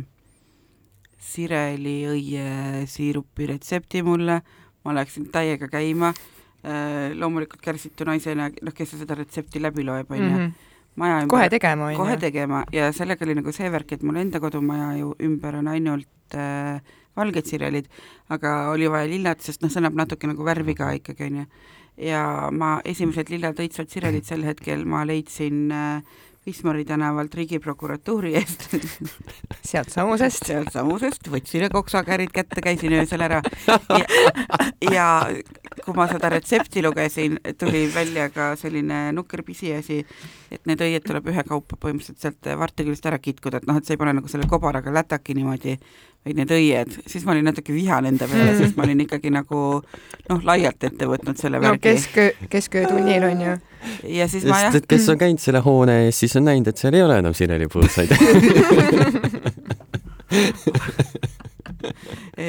[1.21, 4.39] sireliõie siirupi retsepti mulle,
[4.85, 10.49] ma läksin täiega käima äh,, loomulikult kärsitu naisena, noh, kes seda retsepti läbi loeb, onju.
[10.95, 12.21] Maja ümber kohe tegema kohe onju.
[12.21, 16.35] tegema ja sellega oli nagu see värk, et mul enda kodumaja ju ümber on ainult
[16.35, 16.81] äh,
[17.15, 17.87] valged sirelid,
[18.29, 21.45] aga oli vaja lillad, sest noh, see annab natuke nagu värvi ka ikkagi onju.
[21.97, 28.67] ja ma esimesed lillad õitsvad sirelid sel hetkel ma leidsin äh, Wismari tänavalt Riigiprokuratuuri eest.
[29.69, 30.45] Sealt samusest.
[30.45, 33.39] sealsamusest, võtsin ja koksakärid kätte, käisin öösel ära.
[34.85, 35.07] Ja,
[35.81, 40.03] kui ma seda retsepti lugesin, tuli välja ka selline nukker pisiasi,
[40.53, 44.01] et need õied tuleb ühekaupa põhimõtteliselt sealt varteküljest ära kitkuda, et noh, et sa ei
[44.03, 45.79] pane nagu selle kobaraga lätaki niimoodi,
[46.25, 48.57] vaid need õied, siis ma olin natuke vihane enda peale Mm.
[48.63, 49.59] sest ma olin ikkagi nagu
[50.29, 53.53] noh, laialt ette võtnud selle no värgi kesköö, kesköötunnil onju.
[54.09, 56.93] ja siis ma jah kes on käinud selle hoone ees, siis on näinud, et seal
[56.97, 58.09] ei ole enam sirelipõõsaid.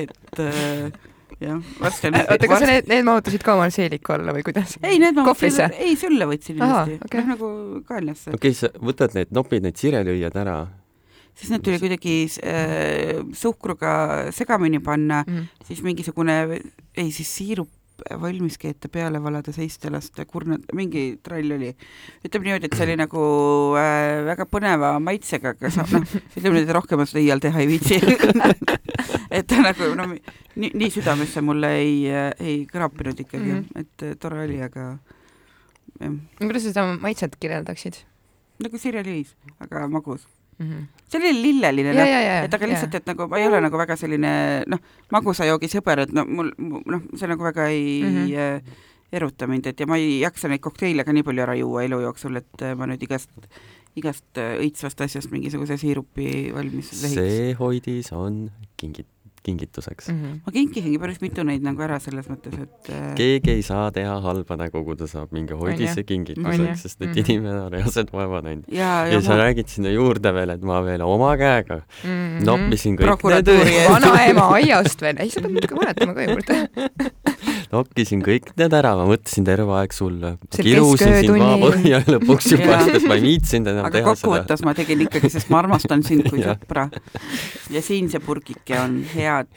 [0.00, 0.92] et äh,
[1.40, 4.78] jah, varsti on oota, kas need, need mahutasid ka omal seeliku alla või kuidas?
[4.82, 5.68] ei, need ma kohvrisse?
[5.68, 7.20] võtsin, ei sülle võtsin ilusti okei.
[7.20, 7.46] noh nagu
[7.88, 10.56] kaenlasse okei, sa võtad need, nopid need sirelõied ära.
[11.36, 15.48] Siis need tuli kuidagi äh, suhkruga segamini panna, Mhm.
[15.68, 16.60] siis mingisugune,
[16.96, 17.70] ei siis siirup
[18.20, 21.70] valmis keeta peale valada, seista lasta, kurnad, mingi trall oli.
[22.24, 23.22] ütleme niimoodi, et see oli nagu
[23.80, 26.04] äh, väga põneva maitsega, aga sa noh,
[26.36, 28.00] ütleme et rohkem ma seda iial teha ei viitsi.
[29.36, 31.96] et ta nagu no nii, nii südamesse mulle ei,
[32.40, 33.64] ei kraapinud ikkagi mm.
[33.64, 33.80] -hmm.
[33.80, 34.98] et äh, tore oli, aga
[36.00, 38.02] jah, kuidas sa seda maitset kirjeldaksid
[38.62, 40.28] nagu sireliis, aga magus.
[40.58, 40.68] mm?
[40.68, 40.84] -hmm.
[41.06, 42.36] See oli lilleline ja, noh, ja, ja.
[42.46, 44.32] et aga lihtsalt, et nagu ma ei ole nagu väga selline
[44.70, 44.82] noh,
[45.14, 48.20] magusajoogi sõber, et no mul noh, see nagu väga ei mm.
[48.26, 48.76] -hmm.
[49.16, 52.00] eruta mind, et ja ma ei jaksa neid kokteile ka nii palju ära juua elu
[52.08, 53.30] jooksul, et äh, ma nüüd igast,
[53.96, 57.20] igast äh, õitsvast asjast mingisuguse siirupi valmis lehiks.
[57.20, 58.50] see hoidis on
[58.82, 59.15] kingit-,
[59.46, 60.08] kingituseks.
[60.12, 60.40] Mhm.
[60.46, 64.16] ma kinkisingi päris mitu neid nagu ära selles mõttes, et äh, keegi ei saa teha
[64.24, 67.18] halba nägu, kui ta saab mingi hoidise kingituseks, sest et Mhm.
[67.24, 68.64] inimene on reaalselt vaeva näinud.
[68.68, 72.44] ja, ja ja sa ma räägid sinna juurde veel, et ma veel oma käega Mhm.
[72.44, 76.58] noppisin kõik need vanaema aiast veel, ei, sa pead muidugi mäletama ka juurde.
[77.72, 80.32] nokkisin kõik need ära, ma mõtlesin terve aeg sulle.
[80.54, 84.16] Kirusin sind maapõhja lõpuks juba sest ma ei viitsinud enam aga teha seda.
[84.22, 86.88] kokkuvõttes ma tegin ikkagi, sest ma armastan sind kui sõpra.
[87.74, 89.50] ja siin see purgike on head,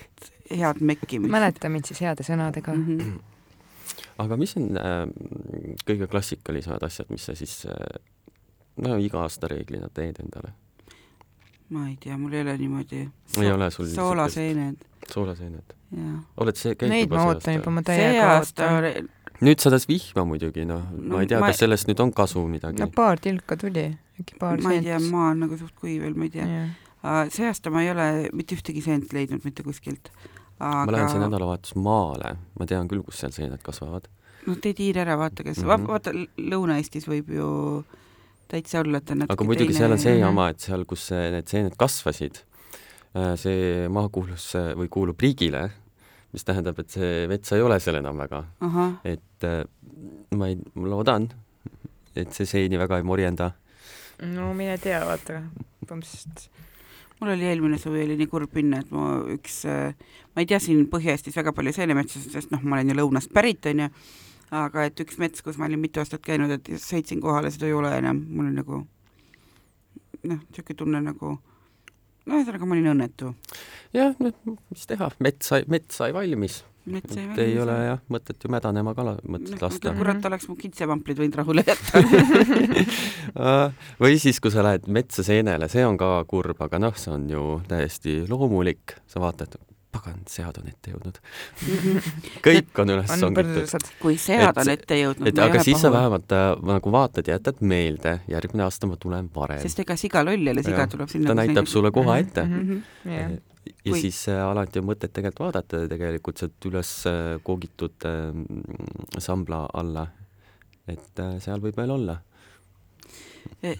[0.50, 1.32] head mekkimist.
[1.34, 2.76] mäleta mind siis heade sõnadega.
[2.76, 3.00] mm.
[3.00, 4.06] -hmm.
[4.26, 5.04] aga mis on äh,
[5.86, 8.00] kõige klassikalisemad asjad, mis sa siis äh,
[8.86, 10.56] no iga aasta reeglina teed endale?
[11.69, 13.04] ma ei tea, mul ei ole niimoodi.
[13.38, 15.79] Ei ole sul soolaseened, soolaseened?
[16.38, 19.10] Oled see käinud Neid ma ootan juba, ma see täiega aasta ootan.
[19.45, 22.13] nüüd sadas vihma muidugi, noh no,, No ma ei tea ma- kas sellest nüüd on
[22.15, 22.95] kasu midagi no no,.
[22.95, 23.88] paar tilka tuli,
[24.21, 26.67] äkki paar ma ei tea, maa on nagu suht kuiv veel, ma ei tea.
[27.34, 30.12] see aasta ma ei ole mitte ühtegi seent leidnud mitte kuskilt.
[30.60, 34.06] ma lähen see aga nädalavahetus maale, ma tean küll, kus seal seened kasvavad.
[34.45, 35.73] noh, tee tiir ära, vaata, kes mm.
[35.73, 35.89] -hmm.
[35.89, 37.49] vaata Lõuna-Eestis võib ju
[38.49, 39.80] täitsa olla, et on natuke aga muidugi teine...
[39.80, 42.41] seal on see jama, et seal, kus see, need seened kasvasid,
[43.13, 45.69] see maa kuulus äh, või kuulub riigile,
[46.34, 48.43] mis tähendab, et see mets ei ole seal enam väga,
[49.08, 49.63] et äh,
[50.38, 51.30] ma ei, ma loodan,
[52.15, 53.52] et see seeni väga ei morjenda.
[54.36, 55.41] no mine tea, vaata,
[55.86, 56.50] põhimõtteliselt.
[57.19, 60.86] Mul oli eelmine suvi oli nii kurb minna, et mu üks, ma ei tea siin
[60.88, 63.89] Põhja-Eestis väga palju seenemetsasid, sest noh, ma olen ju lõunast pärit, onju,
[64.56, 67.76] aga et üks mets, kus ma olin mitu aastat käinud, et sõitsin kohale, seda ei
[67.76, 68.80] ole enam, mul on nagu
[70.24, 71.36] noh, niisugune tunne nagu
[72.30, 73.36] no ühesõnaga ma olin õnnetu.
[73.96, 76.60] jah, noh, mis teha, mets sai, mets sai valmis.
[76.89, 79.94] mets sai et ei ole jah, mõtet ju mädanema kala, mõtet lasta.
[79.98, 82.04] kurat, oleks mu kitsepamplid võinud rahule jätta.
[84.04, 87.28] või siis, kui sa lähed metsa seenele, see on ka kurb, aga noh, see on
[87.32, 89.60] ju täiesti loomulik, sa vaatad,
[89.91, 91.19] pagan, sead on ette jõudnud.
[92.45, 93.89] kõik on üles on songitud.
[94.02, 97.62] kui sead on ette jõudnud, et aga siis sa vähemalt äh, nagu vaatad ja jätad
[97.65, 99.62] meelde, järgmine aasta ma tulen varem.
[99.65, 101.32] sest ega siga loll ei ole, siga tuleb sinna.
[101.32, 102.45] ta näitab sulle koha ette.
[102.45, 102.82] Mhm.
[103.10, 103.38] jah,
[103.69, 108.32] ja Kui- siis äh, alati on mõtet tegelikult vaadata tegelikult sealt üles äh, koogitud äh,
[109.17, 110.08] sambla alla.
[110.89, 112.17] et äh, seal võib veel olla.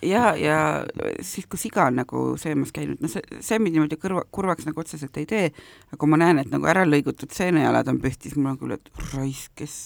[0.03, 0.58] ja, ja
[1.21, 4.82] siis, kui siga on nagu söömas käinud, noh, see, see mind niimoodi kõrva, kurvaks nagu
[4.84, 5.45] otseselt ei tee,
[5.89, 8.75] aga kui ma näen, et nagu ära lõigutud seenejalad on püsti, siis mul on küll,
[8.75, 9.77] et raisk, kes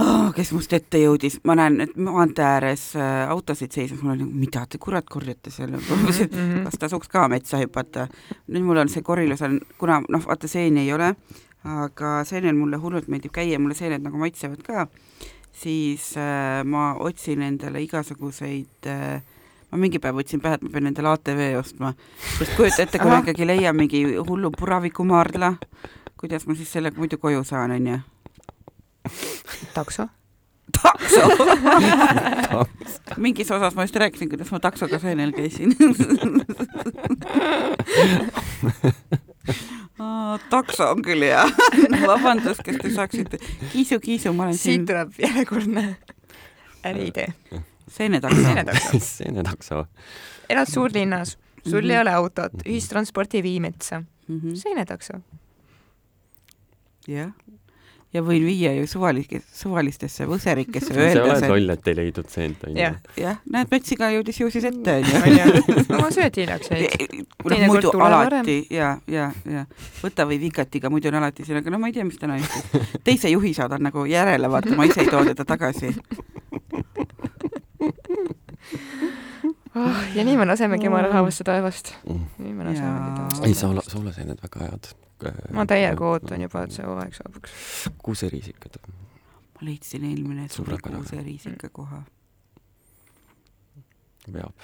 [0.00, 4.22] oh,, kes must ette jõudis, ma näen, et maantee ääres äh, autosid seisab, mul on
[4.24, 6.64] nagu, mida te kurat korjate seal, Mhm.
[6.66, 8.08] kas tasuks ka metsa hüpata.
[8.48, 11.12] nüüd mul on see korilus on, kuna noh, vaata seeni ei ole,
[11.64, 14.88] aga seenel mulle hullult meeldib käia, mulle seened nagu maitsevad ka
[15.52, 19.22] siis äh, ma otsin endale igasuguseid äh,
[19.72, 21.94] ma mingi päev võtsin pähe, et ma pean endale ATV ostma,
[22.36, 25.54] sest kujuta ette, kui ma ikkagi leian mingi hullu puravikumaardla,
[26.20, 27.98] kuidas ma siis sellega muidu koju saan, onju.
[29.72, 30.08] takso.
[30.82, 31.22] takso.
[33.20, 35.72] Mingis osas ma just rääkisin, kuidas ma taksoga seenel käisin
[40.50, 41.44] takso on küll hea
[42.10, 43.38] vabandust, kas te saaksite,
[43.72, 45.84] Kiisu, Kiisu, ma olen siit siin tuleb järjekordne
[46.84, 47.28] äriidee.
[47.88, 48.42] seenetakso.
[48.46, 48.98] seenetakso.
[49.00, 49.84] seenetakso.
[50.50, 51.36] elad suurlinnas,
[51.68, 51.90] sul Mhm.
[51.90, 54.54] ei ole autot, ühistransport ei vii metsa, Mhm.
[54.54, 55.20] seenetakso.
[57.08, 57.32] jah,
[58.12, 62.82] ja võin viia ju suvalike, suvalistesse võserikesse sa oled loll, et ei leidnud seent, onju
[63.18, 65.22] jah, näed, metsiga jõudis ju siis ette, onju.
[65.22, 65.86] onju.
[65.96, 67.16] ma sööd hiljaks jäid.
[67.44, 69.64] noh, muidu alati ja, ja, ja
[70.02, 72.92] võta või vikatiga, muidu on alati siin, aga no ma ei tea, mis täna juhtus.
[73.04, 75.94] teise juhi saadan nagu järele, vaata, ma ise ei too teda tagasi.
[79.74, 80.02] oh,.
[80.14, 81.94] ja nii me lasemegi oma raha vastu taevast.
[82.06, 83.44] nii me lasemegi taevast.
[83.48, 84.90] ei, soola, soolaseened väga head.
[85.54, 87.54] ma täiega ootan juba, et see hooaeg saabuks.
[88.02, 88.80] kuuseriisikad.
[88.88, 91.02] ma leidsin eelmine Suurepärane.
[91.02, 92.02] kuuseriisika koha
[94.32, 94.54] veab.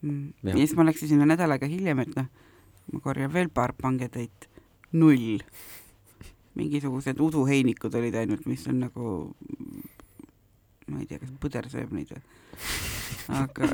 [0.00, 0.32] mm..
[0.42, 2.28] Ja siis ma läksin sinna nädal aega hiljem, et noh,
[2.92, 4.48] ma korjan veel paar pangetäit,
[4.92, 5.40] null.
[6.54, 9.06] mingisugused uduheinikud olid ainult, mis on nagu,
[10.92, 12.22] ma ei tea, kas põder sööb neid või,
[13.42, 13.68] aga,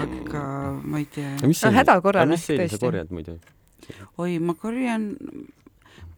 [0.00, 0.44] aga
[0.82, 2.86] ma ei tea, mis No häda korral mis ehk seeni sa tõesti.
[2.86, 3.38] korjad muidu?
[4.22, 5.10] oi, ma korjan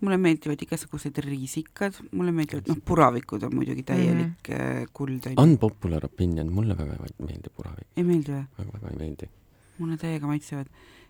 [0.05, 4.91] mulle meeldivad igasugused riisikad, mulle meeldivad, noh, puravikud on muidugi täielik mm -hmm.
[4.93, 5.31] kuld.
[5.41, 7.87] Unpopular opinion, mulle väga ei meeldi puravik.
[7.97, 8.45] ei meeldi või?
[8.59, 9.31] väga-väga ei meeldi.
[9.79, 10.67] mulle täiega maitsevad.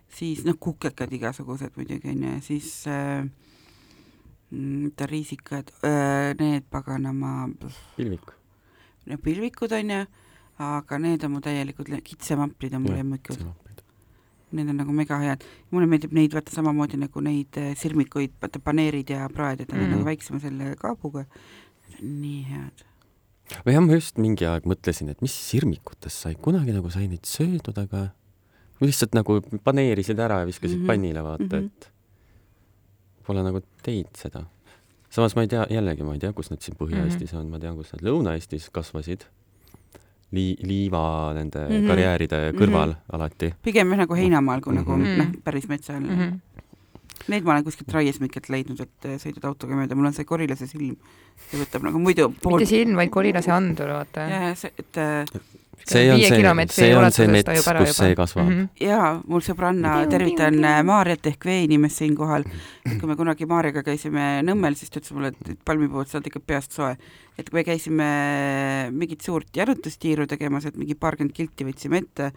[0.09, 3.27] siis noh, kukekad igasugused muidugi onju ja siis äh,
[4.51, 7.49] mm, riisikad äh,, need paganama.
[7.97, 8.33] pilvik.
[9.05, 10.05] no pilvikud onju,
[10.57, 13.45] aga need on mu täielikud, kitsemamplid on mu lemmikud
[14.55, 15.45] need on nagu mega head.
[15.71, 19.79] mulle meeldib neid vaata samamoodi nagu neid eh, sirmikuid, vaata paneerid ja praed, et nad
[19.79, 19.87] mm.
[19.87, 21.25] on nagu väiksema selle kaabuga.
[22.01, 22.85] nii head.
[23.65, 27.27] või jah, ma just mingi aeg mõtlesin, et mis sirmikutest sai, kunagi nagu sai neid
[27.29, 28.07] söödud, aga
[28.83, 30.93] lihtsalt nagu paneerisid ära ja viskasid mm -hmm.
[30.93, 31.65] pannile, vaata mm, -hmm.
[31.65, 31.91] et
[33.27, 34.45] pole nagu teinud seda.
[35.09, 37.45] samas ma ei tea, jällegi ma ei tea, kus nad siin Põhja-Eestis mm -hmm.
[37.45, 39.27] on, ma tean, kus nad Lõuna-Eestis kasvasid
[40.35, 41.87] lii-, liiva nende mm -hmm.
[41.87, 43.15] karjääride kõrval mm -hmm.
[43.15, 43.53] alati.
[43.61, 44.87] pigem nagu heinamaal kui mm -hmm.
[44.87, 45.17] nagu mhm.
[45.17, 46.19] noh, päris metsa all mm.
[46.19, 46.39] -hmm.
[47.27, 50.67] Neid ma olen kuskilt raiesmikelt leidnud, et äh, sõidad autoga mööda, mul on see korilase
[50.67, 50.95] silm.
[51.49, 52.59] see võtab nagu muidu pool...
[52.59, 54.27] mitte silm, vaid korilase andur, vaata.
[54.29, 55.25] jaa, see, et äh,
[55.83, 58.55] see on see, see on see mets, kus see kasvab mm.
[58.55, 58.87] -hmm.
[58.87, 62.43] jaa, mul sõbranna, tervitan äh, Maarjat ehk veeinimest siinkohal.
[62.99, 66.39] kui me kunagi Maarjaga käisime Nõmmel, siis ta ütles mulle, et palmipuud, sa oled ikka
[66.39, 66.95] peast soe.
[67.37, 68.11] et kui me käisime
[68.91, 72.31] mingit suurt jalutustiiru tegemas, et mingi paarkümmend kilti võtsime ette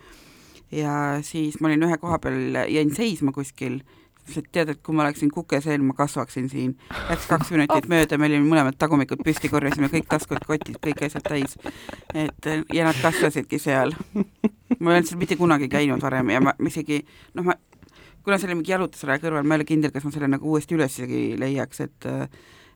[0.72, 3.80] ja siis ma olin ühe koha peal, jäin seisma kuskil
[4.28, 6.74] ütles, et tead, et kui ma oleksin kukeseen, ma kasvaksin siin.
[7.08, 11.24] Läks kaks minutit mööda, me olime mõlemad tagumikud püsti, korjasime kõik taskud, kotid, kõik asjad
[11.26, 11.56] täis.
[12.14, 13.94] et ja nad kasvasidki seal.
[14.78, 17.00] ma ei olnud seal mitte kunagi käinud varem ja ma isegi
[17.34, 17.56] noh, ma
[18.22, 20.76] kuna see oli mingi jalutusraja kõrval, ma ei ole kindel, kas ma selle nagu uuesti
[20.76, 22.08] üles isegi leiaks, et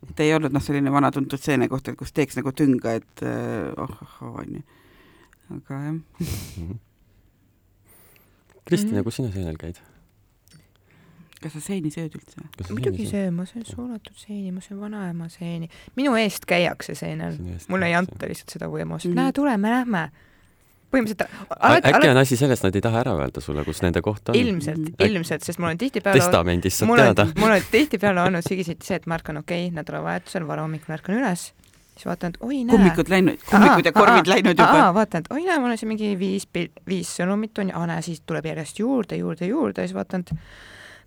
[0.03, 3.23] et ei olnud noh, selline vana tuntud seene koht, et kus teeks nagu tünga, et
[3.77, 3.93] oh,
[4.25, 4.65] oh, onju.
[5.59, 6.01] aga jah.
[8.67, 9.79] Kristina, kus sina seenel käid?
[11.43, 12.43] Kas sa seeni sööd üldse?
[12.71, 15.71] muidugi söön, ma söön suolatud seeni, ma söön vanaema seeni.
[15.99, 20.11] minu eest käiakse seenel, mulle ei anta lihtsalt seda võimalust mm, näe, tule, me lähme
[20.93, 24.29] põhimõtteliselt alati, äkki on asi selles, nad ei taha ära öelda sulle, kus nende koht
[24.29, 24.39] on?
[24.39, 27.27] ilmselt, ilmselt, sest mul on tihtipeale testamendis saad teada.
[27.41, 31.47] mul on tihtipeale olnud sigiseti see, et ma ärkan, okei okay,, nädalavahetusel varahommikul ärkan üles,
[31.95, 32.77] siis vaatan, et oi näe.
[32.77, 34.91] kummikud läinud, kummikud ja korvid aa, läinud juba.
[34.99, 36.49] vaatan, et oi näe, mul on siin mingi viis,
[36.89, 40.37] viis sõnumit on ja näe, siis tuleb järjest juurde, juurde, juurde ja siis vaatan, et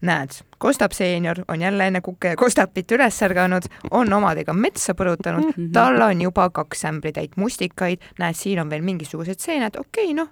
[0.02, 5.52] näed, Kostap seenior on jälle enne kuke ja Kostapit üles ärganud, on omadega metsa põrutanud,
[5.52, 5.72] mhm.
[5.76, 10.32] tal on juba kaks ämbritäit mustikaid, näed, siin on veel mingisugused seened, okei okay,, noh,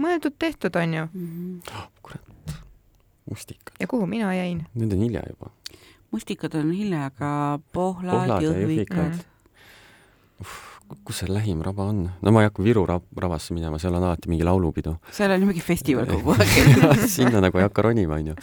[0.00, 1.26] mõeldud-tehtud, on ju mm.
[1.26, 1.88] -hmm.
[2.02, 2.56] kurat,
[3.30, 3.76] mustikad.
[3.80, 4.66] ja kuhu mina jäin?
[4.74, 5.50] Nüüd on hilja juba.
[6.10, 9.24] mustikad on hilja, aga pohlad, pohlad, jõhvikad.
[11.04, 12.10] kus see lähim raba on?
[12.22, 14.96] no ma ei hakka Viru rab rabasse minema, seal on alati mingi laulupidu.
[15.10, 18.34] seal on ju mingi festival kogu aeg sinna nagu ei hakka ronima, onju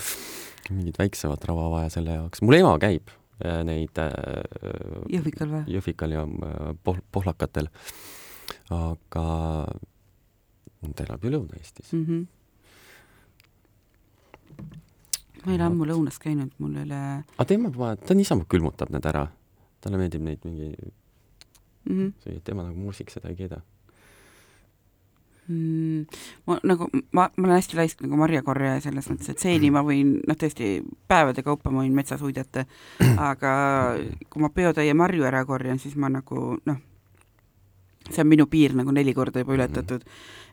[0.76, 2.42] mingit väiksemat rava vaja selle jaoks.
[2.46, 3.12] mul ema käib
[3.44, 4.12] äh, neid äh,
[5.12, 5.64] Jõhvikal või?
[5.76, 7.70] Jõhvikal ja äh, pohl-, pohlakatel.
[8.72, 9.26] aga
[10.82, 12.06] ta elab ju Lõuna-Eestis mm.
[12.06, 12.22] -hmm.
[15.44, 17.02] ma ei ole ammu lõunas käinud, mul ei ole
[17.36, 19.28] aga tema, ta niisama külmutab need ära.
[19.82, 20.72] talle meeldib neid mingi
[21.86, 22.42] mm -hmm.
[22.44, 23.62] tema nagu muusik seda ei keeda
[25.52, 26.20] mm,?
[26.48, 30.18] ma nagu, ma, ma olen hästi laisk nagu marjakorjaja selles mõttes, et seeni ma võin,
[30.28, 30.78] noh tõesti,
[31.12, 32.66] päevade kaupa ma võin metsas uidata,
[33.32, 33.52] aga
[34.30, 36.80] kui ma peotäie marju ära korjan, siis ma nagu noh,
[38.10, 40.06] see on minu piir nagu neli korda juba ületatud.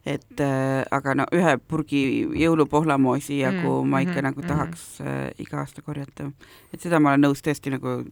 [0.06, 2.00] et äh, aga no ühe purgi
[2.38, 6.30] jõulupohlamoosi jagu mm, ma ikka mm, nagu tahaks äh, iga aasta korjata.
[6.72, 8.02] et seda ma olen nõus tõesti nagu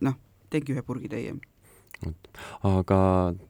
[0.00, 0.16] noh,
[0.50, 1.36] teengi ühe purgitäie
[2.62, 2.98] aga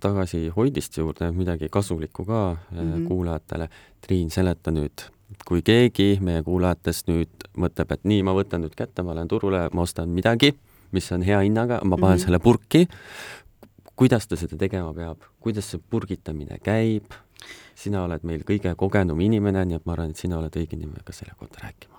[0.00, 3.08] tagasi Hoidist juurde, midagi kasulikku ka mm -hmm.
[3.08, 3.68] kuulajatele.
[4.00, 5.08] Triin, seleta nüüd,
[5.48, 9.68] kui keegi meie kuulajatest nüüd mõtleb, et nii, ma võtan nüüd kätte, ma lähen turule,
[9.72, 10.54] ma ostan midagi,
[10.92, 12.24] mis on hea hinnaga, ma panen mm -hmm.
[12.24, 12.88] selle purki,
[13.96, 17.04] kuidas ta seda tegema peab, kuidas see purgitamine käib,
[17.74, 21.00] sina oled meil kõige kogenum inimene, nii et ma arvan, et sina oled õige inimene
[21.04, 21.93] ka selle kohta rääkima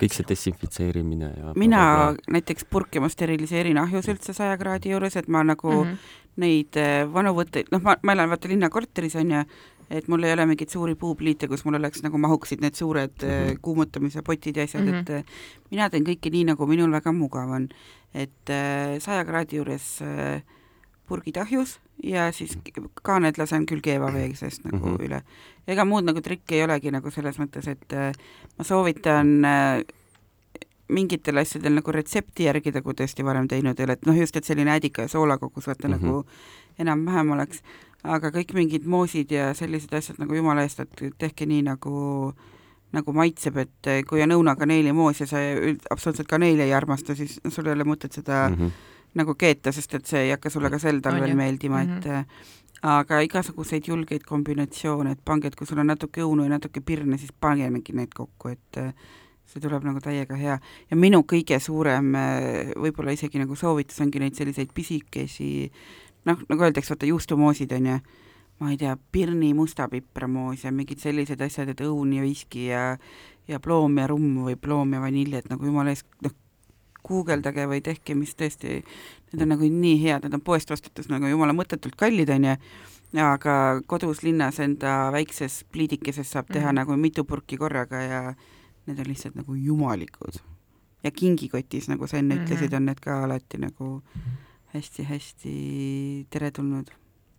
[0.00, 2.34] kõik see desinfitseerimine ja mina bla, bla.
[2.36, 6.18] näiteks purki ma steriliseerin ahjus üldse saja kraadi juures, et ma nagu mm -hmm.
[6.42, 9.44] neid äh, vanu võtteid, noh, ma, ma elan vaata linnakorteris on ju,
[9.90, 13.28] et mul ei ole mingeid suuri puupliite, kus mul oleks nagu mahuksid need suured mm
[13.28, 13.60] -hmm.
[13.62, 15.00] kuumutamise potid ja asjad mm, -hmm.
[15.00, 15.24] et äh,
[15.70, 17.68] mina teen kõike nii, nagu minul väga mugav on.
[18.14, 18.48] et
[18.98, 20.42] saja kraadi juures äh,
[21.08, 22.58] purgid ahjus ja siis
[23.02, 25.06] ka need lasen küll keeva vee seest nagu mm -hmm.
[25.06, 25.22] üle.
[25.66, 28.12] ega muud nagu trikki ei olegi nagu selles mõttes, et äh,
[28.58, 29.82] ma soovitan äh,
[30.88, 34.44] mingitel asjadel nagu retsepti järgida, kui tõesti varem teinud ei ole, et noh, just, et
[34.44, 36.02] selline ädika ja soola kogus vaata mm -hmm.
[36.02, 36.24] nagu
[36.78, 37.62] enam-vähem oleks,
[38.04, 42.32] aga kõik mingid moosid ja sellised asjad nagu jumala eest, et tehke nii, nagu
[42.92, 47.66] nagu maitseb, et kui on õunakaneelimoos ja sa üld- absoluutselt kaneeli ei armasta, siis sul
[47.66, 48.64] ei ole mõtet seda mm Mhm.
[48.66, 48.70] -hmm.
[49.16, 52.14] Nagu keeta, sest et see ei hakka sulle ka sel talvel meeldima, et Mhm.
[52.14, 52.24] eh,
[52.86, 57.16] aga igasuguseid julgeid kombinatsioone, et pange, et kui sul on natuke õunu ja natuke pirne,
[57.18, 58.92] siis panegi neid kokku, et eh,
[59.46, 60.58] see tuleb nagu täiega hea.
[60.90, 65.70] ja minu kõige suurem eh, võib-olla isegi nagu soovitus ongi neid selliseid pisikesi
[66.26, 67.98] noh, nagu öeldakse, vaata juustumoosid on ju,
[68.60, 72.96] ma ei tea, pirni mustapipramoos ja mingid sellised asjad, et õun ja viski ja
[73.48, 76.32] ja ploom ja rumm või ploom ja vanilj, et nagu jumala eest, noh,
[77.06, 78.80] guugeldage või tehke, mis tõesti,
[79.32, 82.56] need on nagu nii head, need on poest ostetud nagu jumala mõttetult kallid, on ju,
[83.22, 83.54] aga
[83.86, 86.68] kodus linnas enda väikses pliidikeses saab teha mm.
[86.70, 86.80] -hmm.
[86.82, 88.20] nagu mitu purki korraga ja
[88.86, 90.42] need on lihtsalt nagu jumalikud.
[91.04, 92.40] ja kingikotis, nagu sa enne mm.
[92.40, 92.44] -hmm.
[92.44, 94.02] ütlesid, on need ka alati nagu
[94.74, 96.90] hästi-hästi teretulnud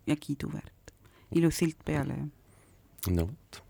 [0.08, 0.94] ja kiiduväärt.
[1.36, 2.28] ilus silt peale ja
[3.14, 3.67] no vot.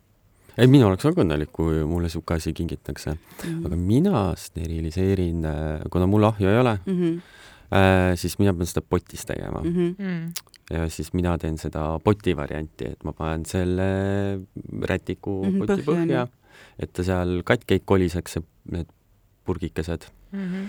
[0.57, 3.19] Ei, mina oleks väga õnnelik, kui mulle niisugune asi kingitakse mm.
[3.43, 3.65] -hmm.
[3.65, 5.45] aga mina steriliseerin,
[5.91, 7.19] kuna mul ahju ei ole mm, -hmm.
[7.77, 9.95] äh, siis mina pean seda potis tegema Mm -hmm.
[9.99, 10.33] mm.
[10.71, 13.87] ja siis mina teen seda poti varianti, et ma panen selle
[14.81, 16.27] rätiku Mhm, poti põhja, põhja,
[16.79, 18.37] et ta seal katki ei koliseks,
[18.71, 18.87] need
[19.45, 20.01] purgikesed
[20.31, 20.65] Mm -hmm.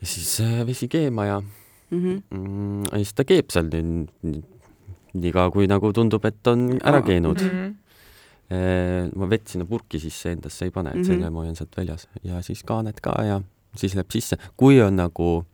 [0.00, 1.42] ja siis äh, vesi keema ja
[1.90, 2.38] Mm -hmm.
[2.38, 4.42] mm, ja siis ta keeb seal nii, nii,
[5.14, 7.74] nii kaua, kui nagu tundub, et on ära keenud Mm -hmm.
[8.48, 12.06] Eh, ma vett sinna purki sisse endasse ei pane, et selle ma hoian sealt väljas
[12.24, 13.42] ja siis kaanet ka ja
[13.76, 14.38] siis läheb sisse.
[14.56, 15.44] kui on nagu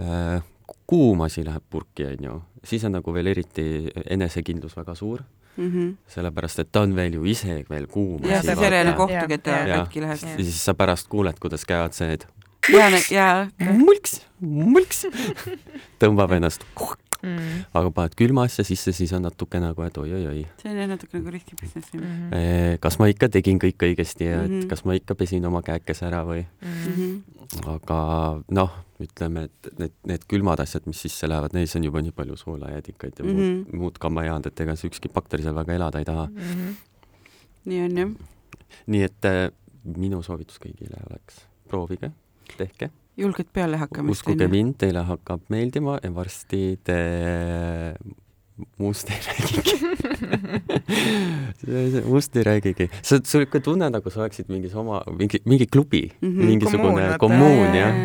[0.00, 0.40] äh,
[0.88, 3.66] kuum asi läheb purki, onju, siis on nagu veel eriti
[4.10, 5.24] enesekindlus väga suur,
[5.56, 5.92] Mm -hmm.
[6.12, 8.60] sellepärast et ta on veel ju ise veel kuum ja asi, see vaata.
[8.60, 10.18] verene Ja, kohtugi, et ta katki läheb.
[10.36, 12.18] siis sa pärast kuuled, kuidas käivad see
[12.72, 15.06] ja, ja mulks, mulks,
[16.00, 16.64] tõmbab ennast,
[17.22, 20.88] Mm aga paned külma asja sisse, siis on natuke nagu, et oi-oi-oi see on jah
[20.88, 22.00] natuke nagu riski business mm.
[22.00, 22.34] -hmm.
[22.36, 24.68] Eh, kas ma ikka tegin kõik õigesti ja et Mhm.
[24.68, 27.22] kas ma ikka pesin oma käekese ära või, -hmm.
[27.66, 32.12] aga noh, ütleme, et need, need külmad asjad, mis sisse lähevad, neis on juba nii
[32.12, 33.34] palju soolajäädikaid ja mm -hmm.
[33.34, 33.76] muud, Mhm.
[33.76, 36.26] muud kammajaand, et ega see ükski bakteri seal väga elada ei taha.
[36.26, 36.70] Mhm.
[37.64, 38.08] nii on jah.
[38.86, 39.50] nii et eh,
[39.96, 42.10] minu soovitus kõigile oleks, proovige,
[42.58, 44.20] tehke, julged peale hakkamist.
[44.20, 46.98] uskuge mind, teile hakkab meeldima ja varsti te
[48.80, 49.74] must ei räägigi
[52.12, 52.88] must ei räägigi.
[53.02, 56.28] sa, sul ikka tunne, nagu sa oleksid mingis oma, mingi, mingi klubi mm.
[56.28, 56.52] -hmm.
[56.52, 57.96] mingisugune Kommuun, kommuun, ja, jah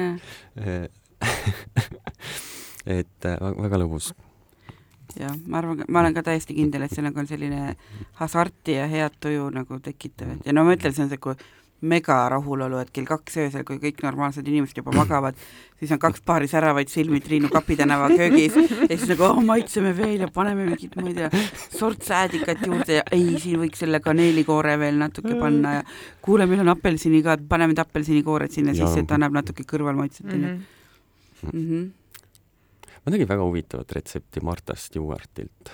[0.55, 0.87] ja,
[2.99, 4.11] et äh, väga- lõbus.
[5.19, 7.75] jah, ma arvan, ma olen ka täiesti kindel, et see nagu on selline
[8.19, 11.35] hasarti ja head tuju nagu tekitav, et ja no ma ütlen, see on siuke
[11.81, 15.37] mega rahulolu, et kell kaks öösel, kui kõik normaalsed inimesed juba magavad,
[15.79, 19.95] siis on kaks paari säravaid silmi Triinu Kapi tänava köögis ja siis nagu oh, maitseme
[19.97, 21.31] veel ja paneme mingit, ma ei tea,
[21.73, 25.87] sort säädikat juurde ja ei, siin võiks selle kaneelikoore veel natuke panna ja
[26.21, 28.85] kuule, meil on apelsini ka, et paneme need apelsinikoored sinna Jaa.
[28.85, 30.59] sisse, et annab natuke kõrvalmaitset onju
[31.41, 31.57] Mhm.
[31.57, 31.91] mm -hmm.
[33.05, 35.71] ma nägin väga huvitavat retsepti Martha Stewartilt,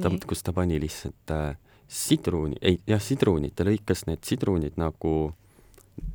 [0.00, 1.56] ta, kus ta pani lihtsalt äh,
[1.94, 5.32] sidruni, ei jah, sidrunid, ta lõikas need sidrunid nagu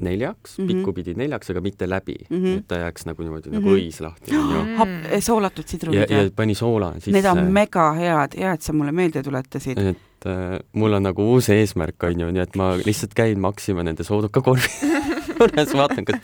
[0.04, 0.70] neljaks mm, Mhm.
[0.72, 0.80] -hmm.
[0.82, 2.46] pikkupidi neljaks, aga mitte läbi mm, Mhm.
[2.46, 2.58] -hmm.
[2.60, 3.60] et ta jääks nagu niimoodi mm -hmm.
[3.60, 3.70] Mhm.
[3.70, 5.22] nagu õis lahti onju.
[5.22, 7.12] Soolatud sidrunid ja ja, pani soola sisse.
[7.12, 9.78] need on mega head, hea, et sa mulle meelde tuletasid.
[9.78, 14.04] et äh, mul on nagu uus eesmärk onju, nii et ma lihtsalt käin Maxima nende
[14.04, 14.68] soodukakorvi
[15.40, 16.20] juures, vaatan, kas,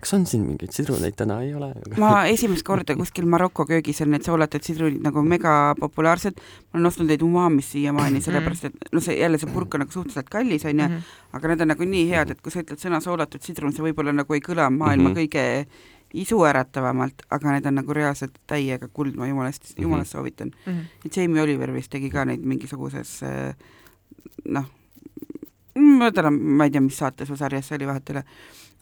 [0.00, 1.72] kas on siin mingeid sidruneid täna ei ole.
[2.00, 6.40] ma esimest korda kuskil Maroko köögis on need soolatud sidrunid nagu mega populaarsed,
[6.72, 9.92] ma olen ostnud neid Umamis siiamaani, sellepärast et noh, see jälle see purk on nagu
[9.92, 10.96] suhteliselt kallis onju mm, Mhm.
[10.96, 11.36] -hmm.
[11.36, 14.12] aga need on nagu nii head, et kui sa ütled sõna soolatud sidrun, see võib-olla
[14.12, 15.18] nagu ei kõla maailma mm Mhm.
[15.18, 15.20] -hmm.
[15.20, 15.66] kõige
[16.14, 19.82] isuäratavamalt, aga need on nagu reaalselt täiega kuld, ma jumalast mm, -hmm.
[19.82, 20.50] jumalast soovitan.
[20.66, 20.78] Mhm.
[21.04, 23.54] ja Jamie Oliver vist tegi ka neid mingisuguses äh,
[24.44, 24.64] noh,
[25.76, 28.24] ma täna, ma ei tea, mis saates või sarjas see oli, vahet ei ole,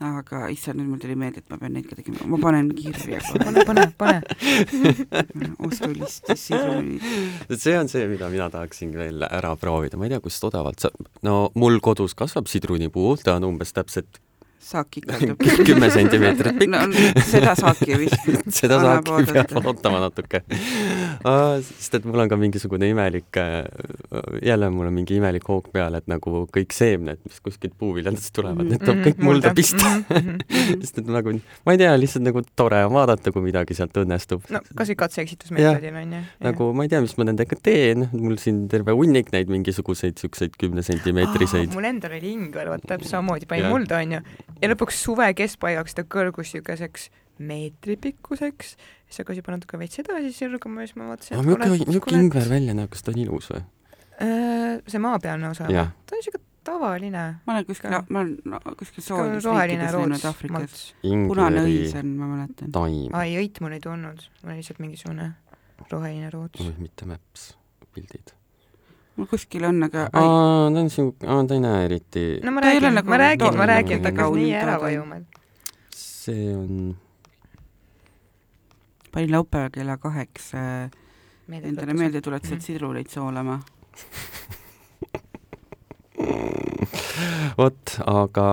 [0.05, 3.41] aga issand, nüüd mul tuli meelde, et ma pean neid tegema, ma panen kirja kohe
[3.43, 4.21] pane, pane, pane.
[5.67, 7.03] ostulistis sidrunid.
[7.49, 10.87] et see on see, mida mina tahaksin veel ära proovida, ma ei tea, kust odavalt
[10.87, 14.23] saab, no mul kodus kasvab sidrunipuu, ta on umbes täpselt
[14.59, 15.39] saak ikaldub.
[15.69, 16.81] kümme sentimeetrit pikk no
[17.27, 18.27] seda saaki vist.
[18.59, 20.43] seda annab saaki peab ootama natuke.
[21.69, 23.39] sest et mul on ka mingisugune imelik,
[24.45, 28.67] jälle mul on mingi imelik hoog peal, et nagu kõik seemned, mis kuskilt puuviljadest tulevad,
[28.69, 29.95] need tuleb kõik mulda pista.
[30.83, 31.37] sest et nagu,
[31.67, 34.45] ma ei tea, lihtsalt nagu tore on vaadata, kui midagi sealt õnnestub.
[34.55, 36.25] no kasvõi katse-eksitusmeetodil onju.
[36.49, 40.59] nagu ma ei tea, mis ma nendega teen, mul siin terve hunnik neid mingisuguseid siukseid
[40.61, 41.73] kümnesentimeetriseid.
[41.79, 44.23] mul endal oli ingver, vot täpselt samamoodi panin mulda onju
[44.63, 48.75] ja lõpuks suve keskpaigaks ta kõrgus siukeseks meetri pikkuseks,
[49.07, 52.75] siis hakkas juba natuke veits edasi sirguma ja siis ma vaatasin, milline, milline ingver välja
[52.75, 53.63] näeb, kas ta on ilus või?
[54.19, 57.25] Äh, see maapealne osa, ta on siuke tavaline.
[57.47, 59.07] ma olen kuskil Ka-, ma olen no, kuskil
[59.45, 60.81] roheline riikides näinud Aafrikas.
[61.03, 62.75] punane õis on, ma mäletan.
[63.21, 65.31] ai, õit mul ei tulnud, mul oli lihtsalt mingisugune
[65.93, 66.67] roheline roots.
[66.83, 67.53] mitte maps,
[67.95, 68.35] pildid.
[69.19, 72.53] Mul kuskil on, aga ai, aa, ta on siuke, aa, ta ei näe eriti, no
[72.55, 75.19] ma räägin, nagu ma räägin, ma räägin, ta hakkas nii ära vajuma.
[75.99, 76.95] see on,
[79.13, 80.91] panin laupäeval kella kaheks äh,
[81.63, 82.67] endale meeldetuletused Mhm.
[82.67, 83.59] sidruleid soolama.
[87.59, 88.49] vot, aga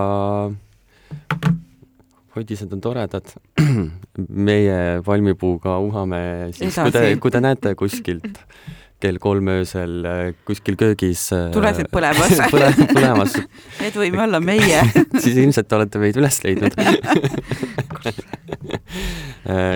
[2.35, 3.25] hodised on toredad.
[4.47, 6.19] meie palmipuuga uhame
[6.55, 8.37] siis, kui te kui te näete kuskilt
[9.03, 12.39] kell kolm öösel äh, kuskil köögis äh, Tulesid põlemas.
[12.53, 13.35] põle, põlemas,
[13.81, 14.83] Need võime olla meie.
[15.23, 16.77] siis ilmselt olete meid üles leidnud.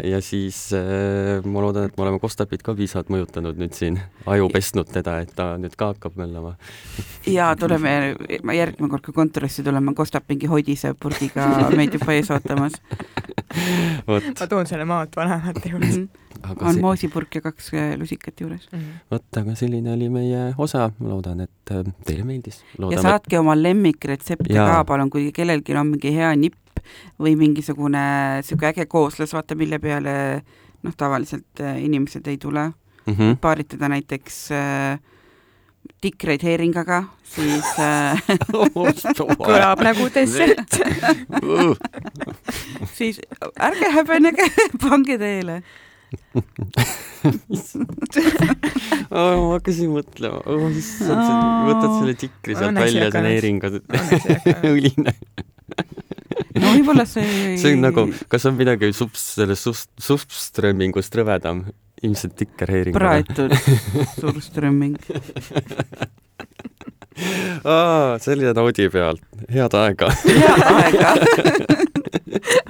[0.09, 3.99] ja siis äh, ma loodan, et me oleme Kostapit ka piisavalt mõjutanud nüüd siin,
[4.30, 6.55] aju pesnud teda, et ta nüüd ka hakkab möllama.
[7.28, 8.15] ja tuleme,
[8.55, 12.80] järgmine kord, kui kontorisse tuleme, kostab mingi hodise purgiga meid juba ees ootamas.
[14.07, 16.01] vot, ma toon selle maalt vanemate juures.
[16.43, 18.69] Aga on see, moosipurk ja kaks äh, lusikat juures.
[19.11, 22.61] vot, aga selline oli meie osa, ma loodan, et äh, teile meeldis.
[22.79, 24.67] ja saatke oma lemmikretsepte Jaa.
[24.71, 26.83] ka palun, kui kellelgi on mingi hea nipp
[27.19, 28.01] või mingisugune
[28.45, 30.15] sihuke äge kooslus, vaata mille peale
[30.83, 32.71] noh, tavaliselt äh, inimesed ei tule.
[33.05, 33.13] mm.
[33.13, 33.37] -hmm.
[33.41, 34.99] paaritada näiteks äh,
[36.01, 38.21] tikreid heeringaga, siis äh,
[39.47, 40.79] kõlab nagu dessert.
[42.97, 43.21] siis
[43.59, 44.49] ärge häbenege,
[44.81, 45.61] pange teele.
[49.10, 53.30] ma hakkasin mõtlema oh,, issand, võtad selle tikri sealt ei välja, see on hakanud.
[53.30, 54.70] heeringa Õnneks ei hakanud.
[54.74, 55.12] õline.
[56.60, 57.26] no võib-olla see
[57.62, 58.01] see on nagu,
[58.32, 61.57] kas on midagi sups, sellest sups, supströmmingust rõvedam?
[61.99, 62.95] ilmselt tikkerheering.
[62.95, 63.51] praetud
[64.22, 64.95] surströmming.
[68.24, 69.20] selle noodi pealt,
[69.51, 70.07] head aega.
[70.24, 71.10] head aega.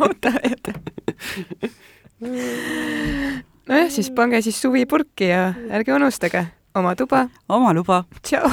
[0.01, 0.73] oota, oota.
[2.19, 6.45] nojah, siis pange siis suvi purki ja ärge unustage
[6.75, 7.27] oma tuba.
[7.49, 8.03] oma luba.
[8.21, 8.49] tšau.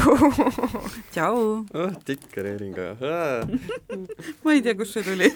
[1.12, 1.66] tšau.
[1.74, 2.76] oh, tikkerheering.
[4.44, 5.32] ma ei tea, kust see tuli.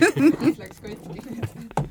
[0.58, 1.88] Läks katki.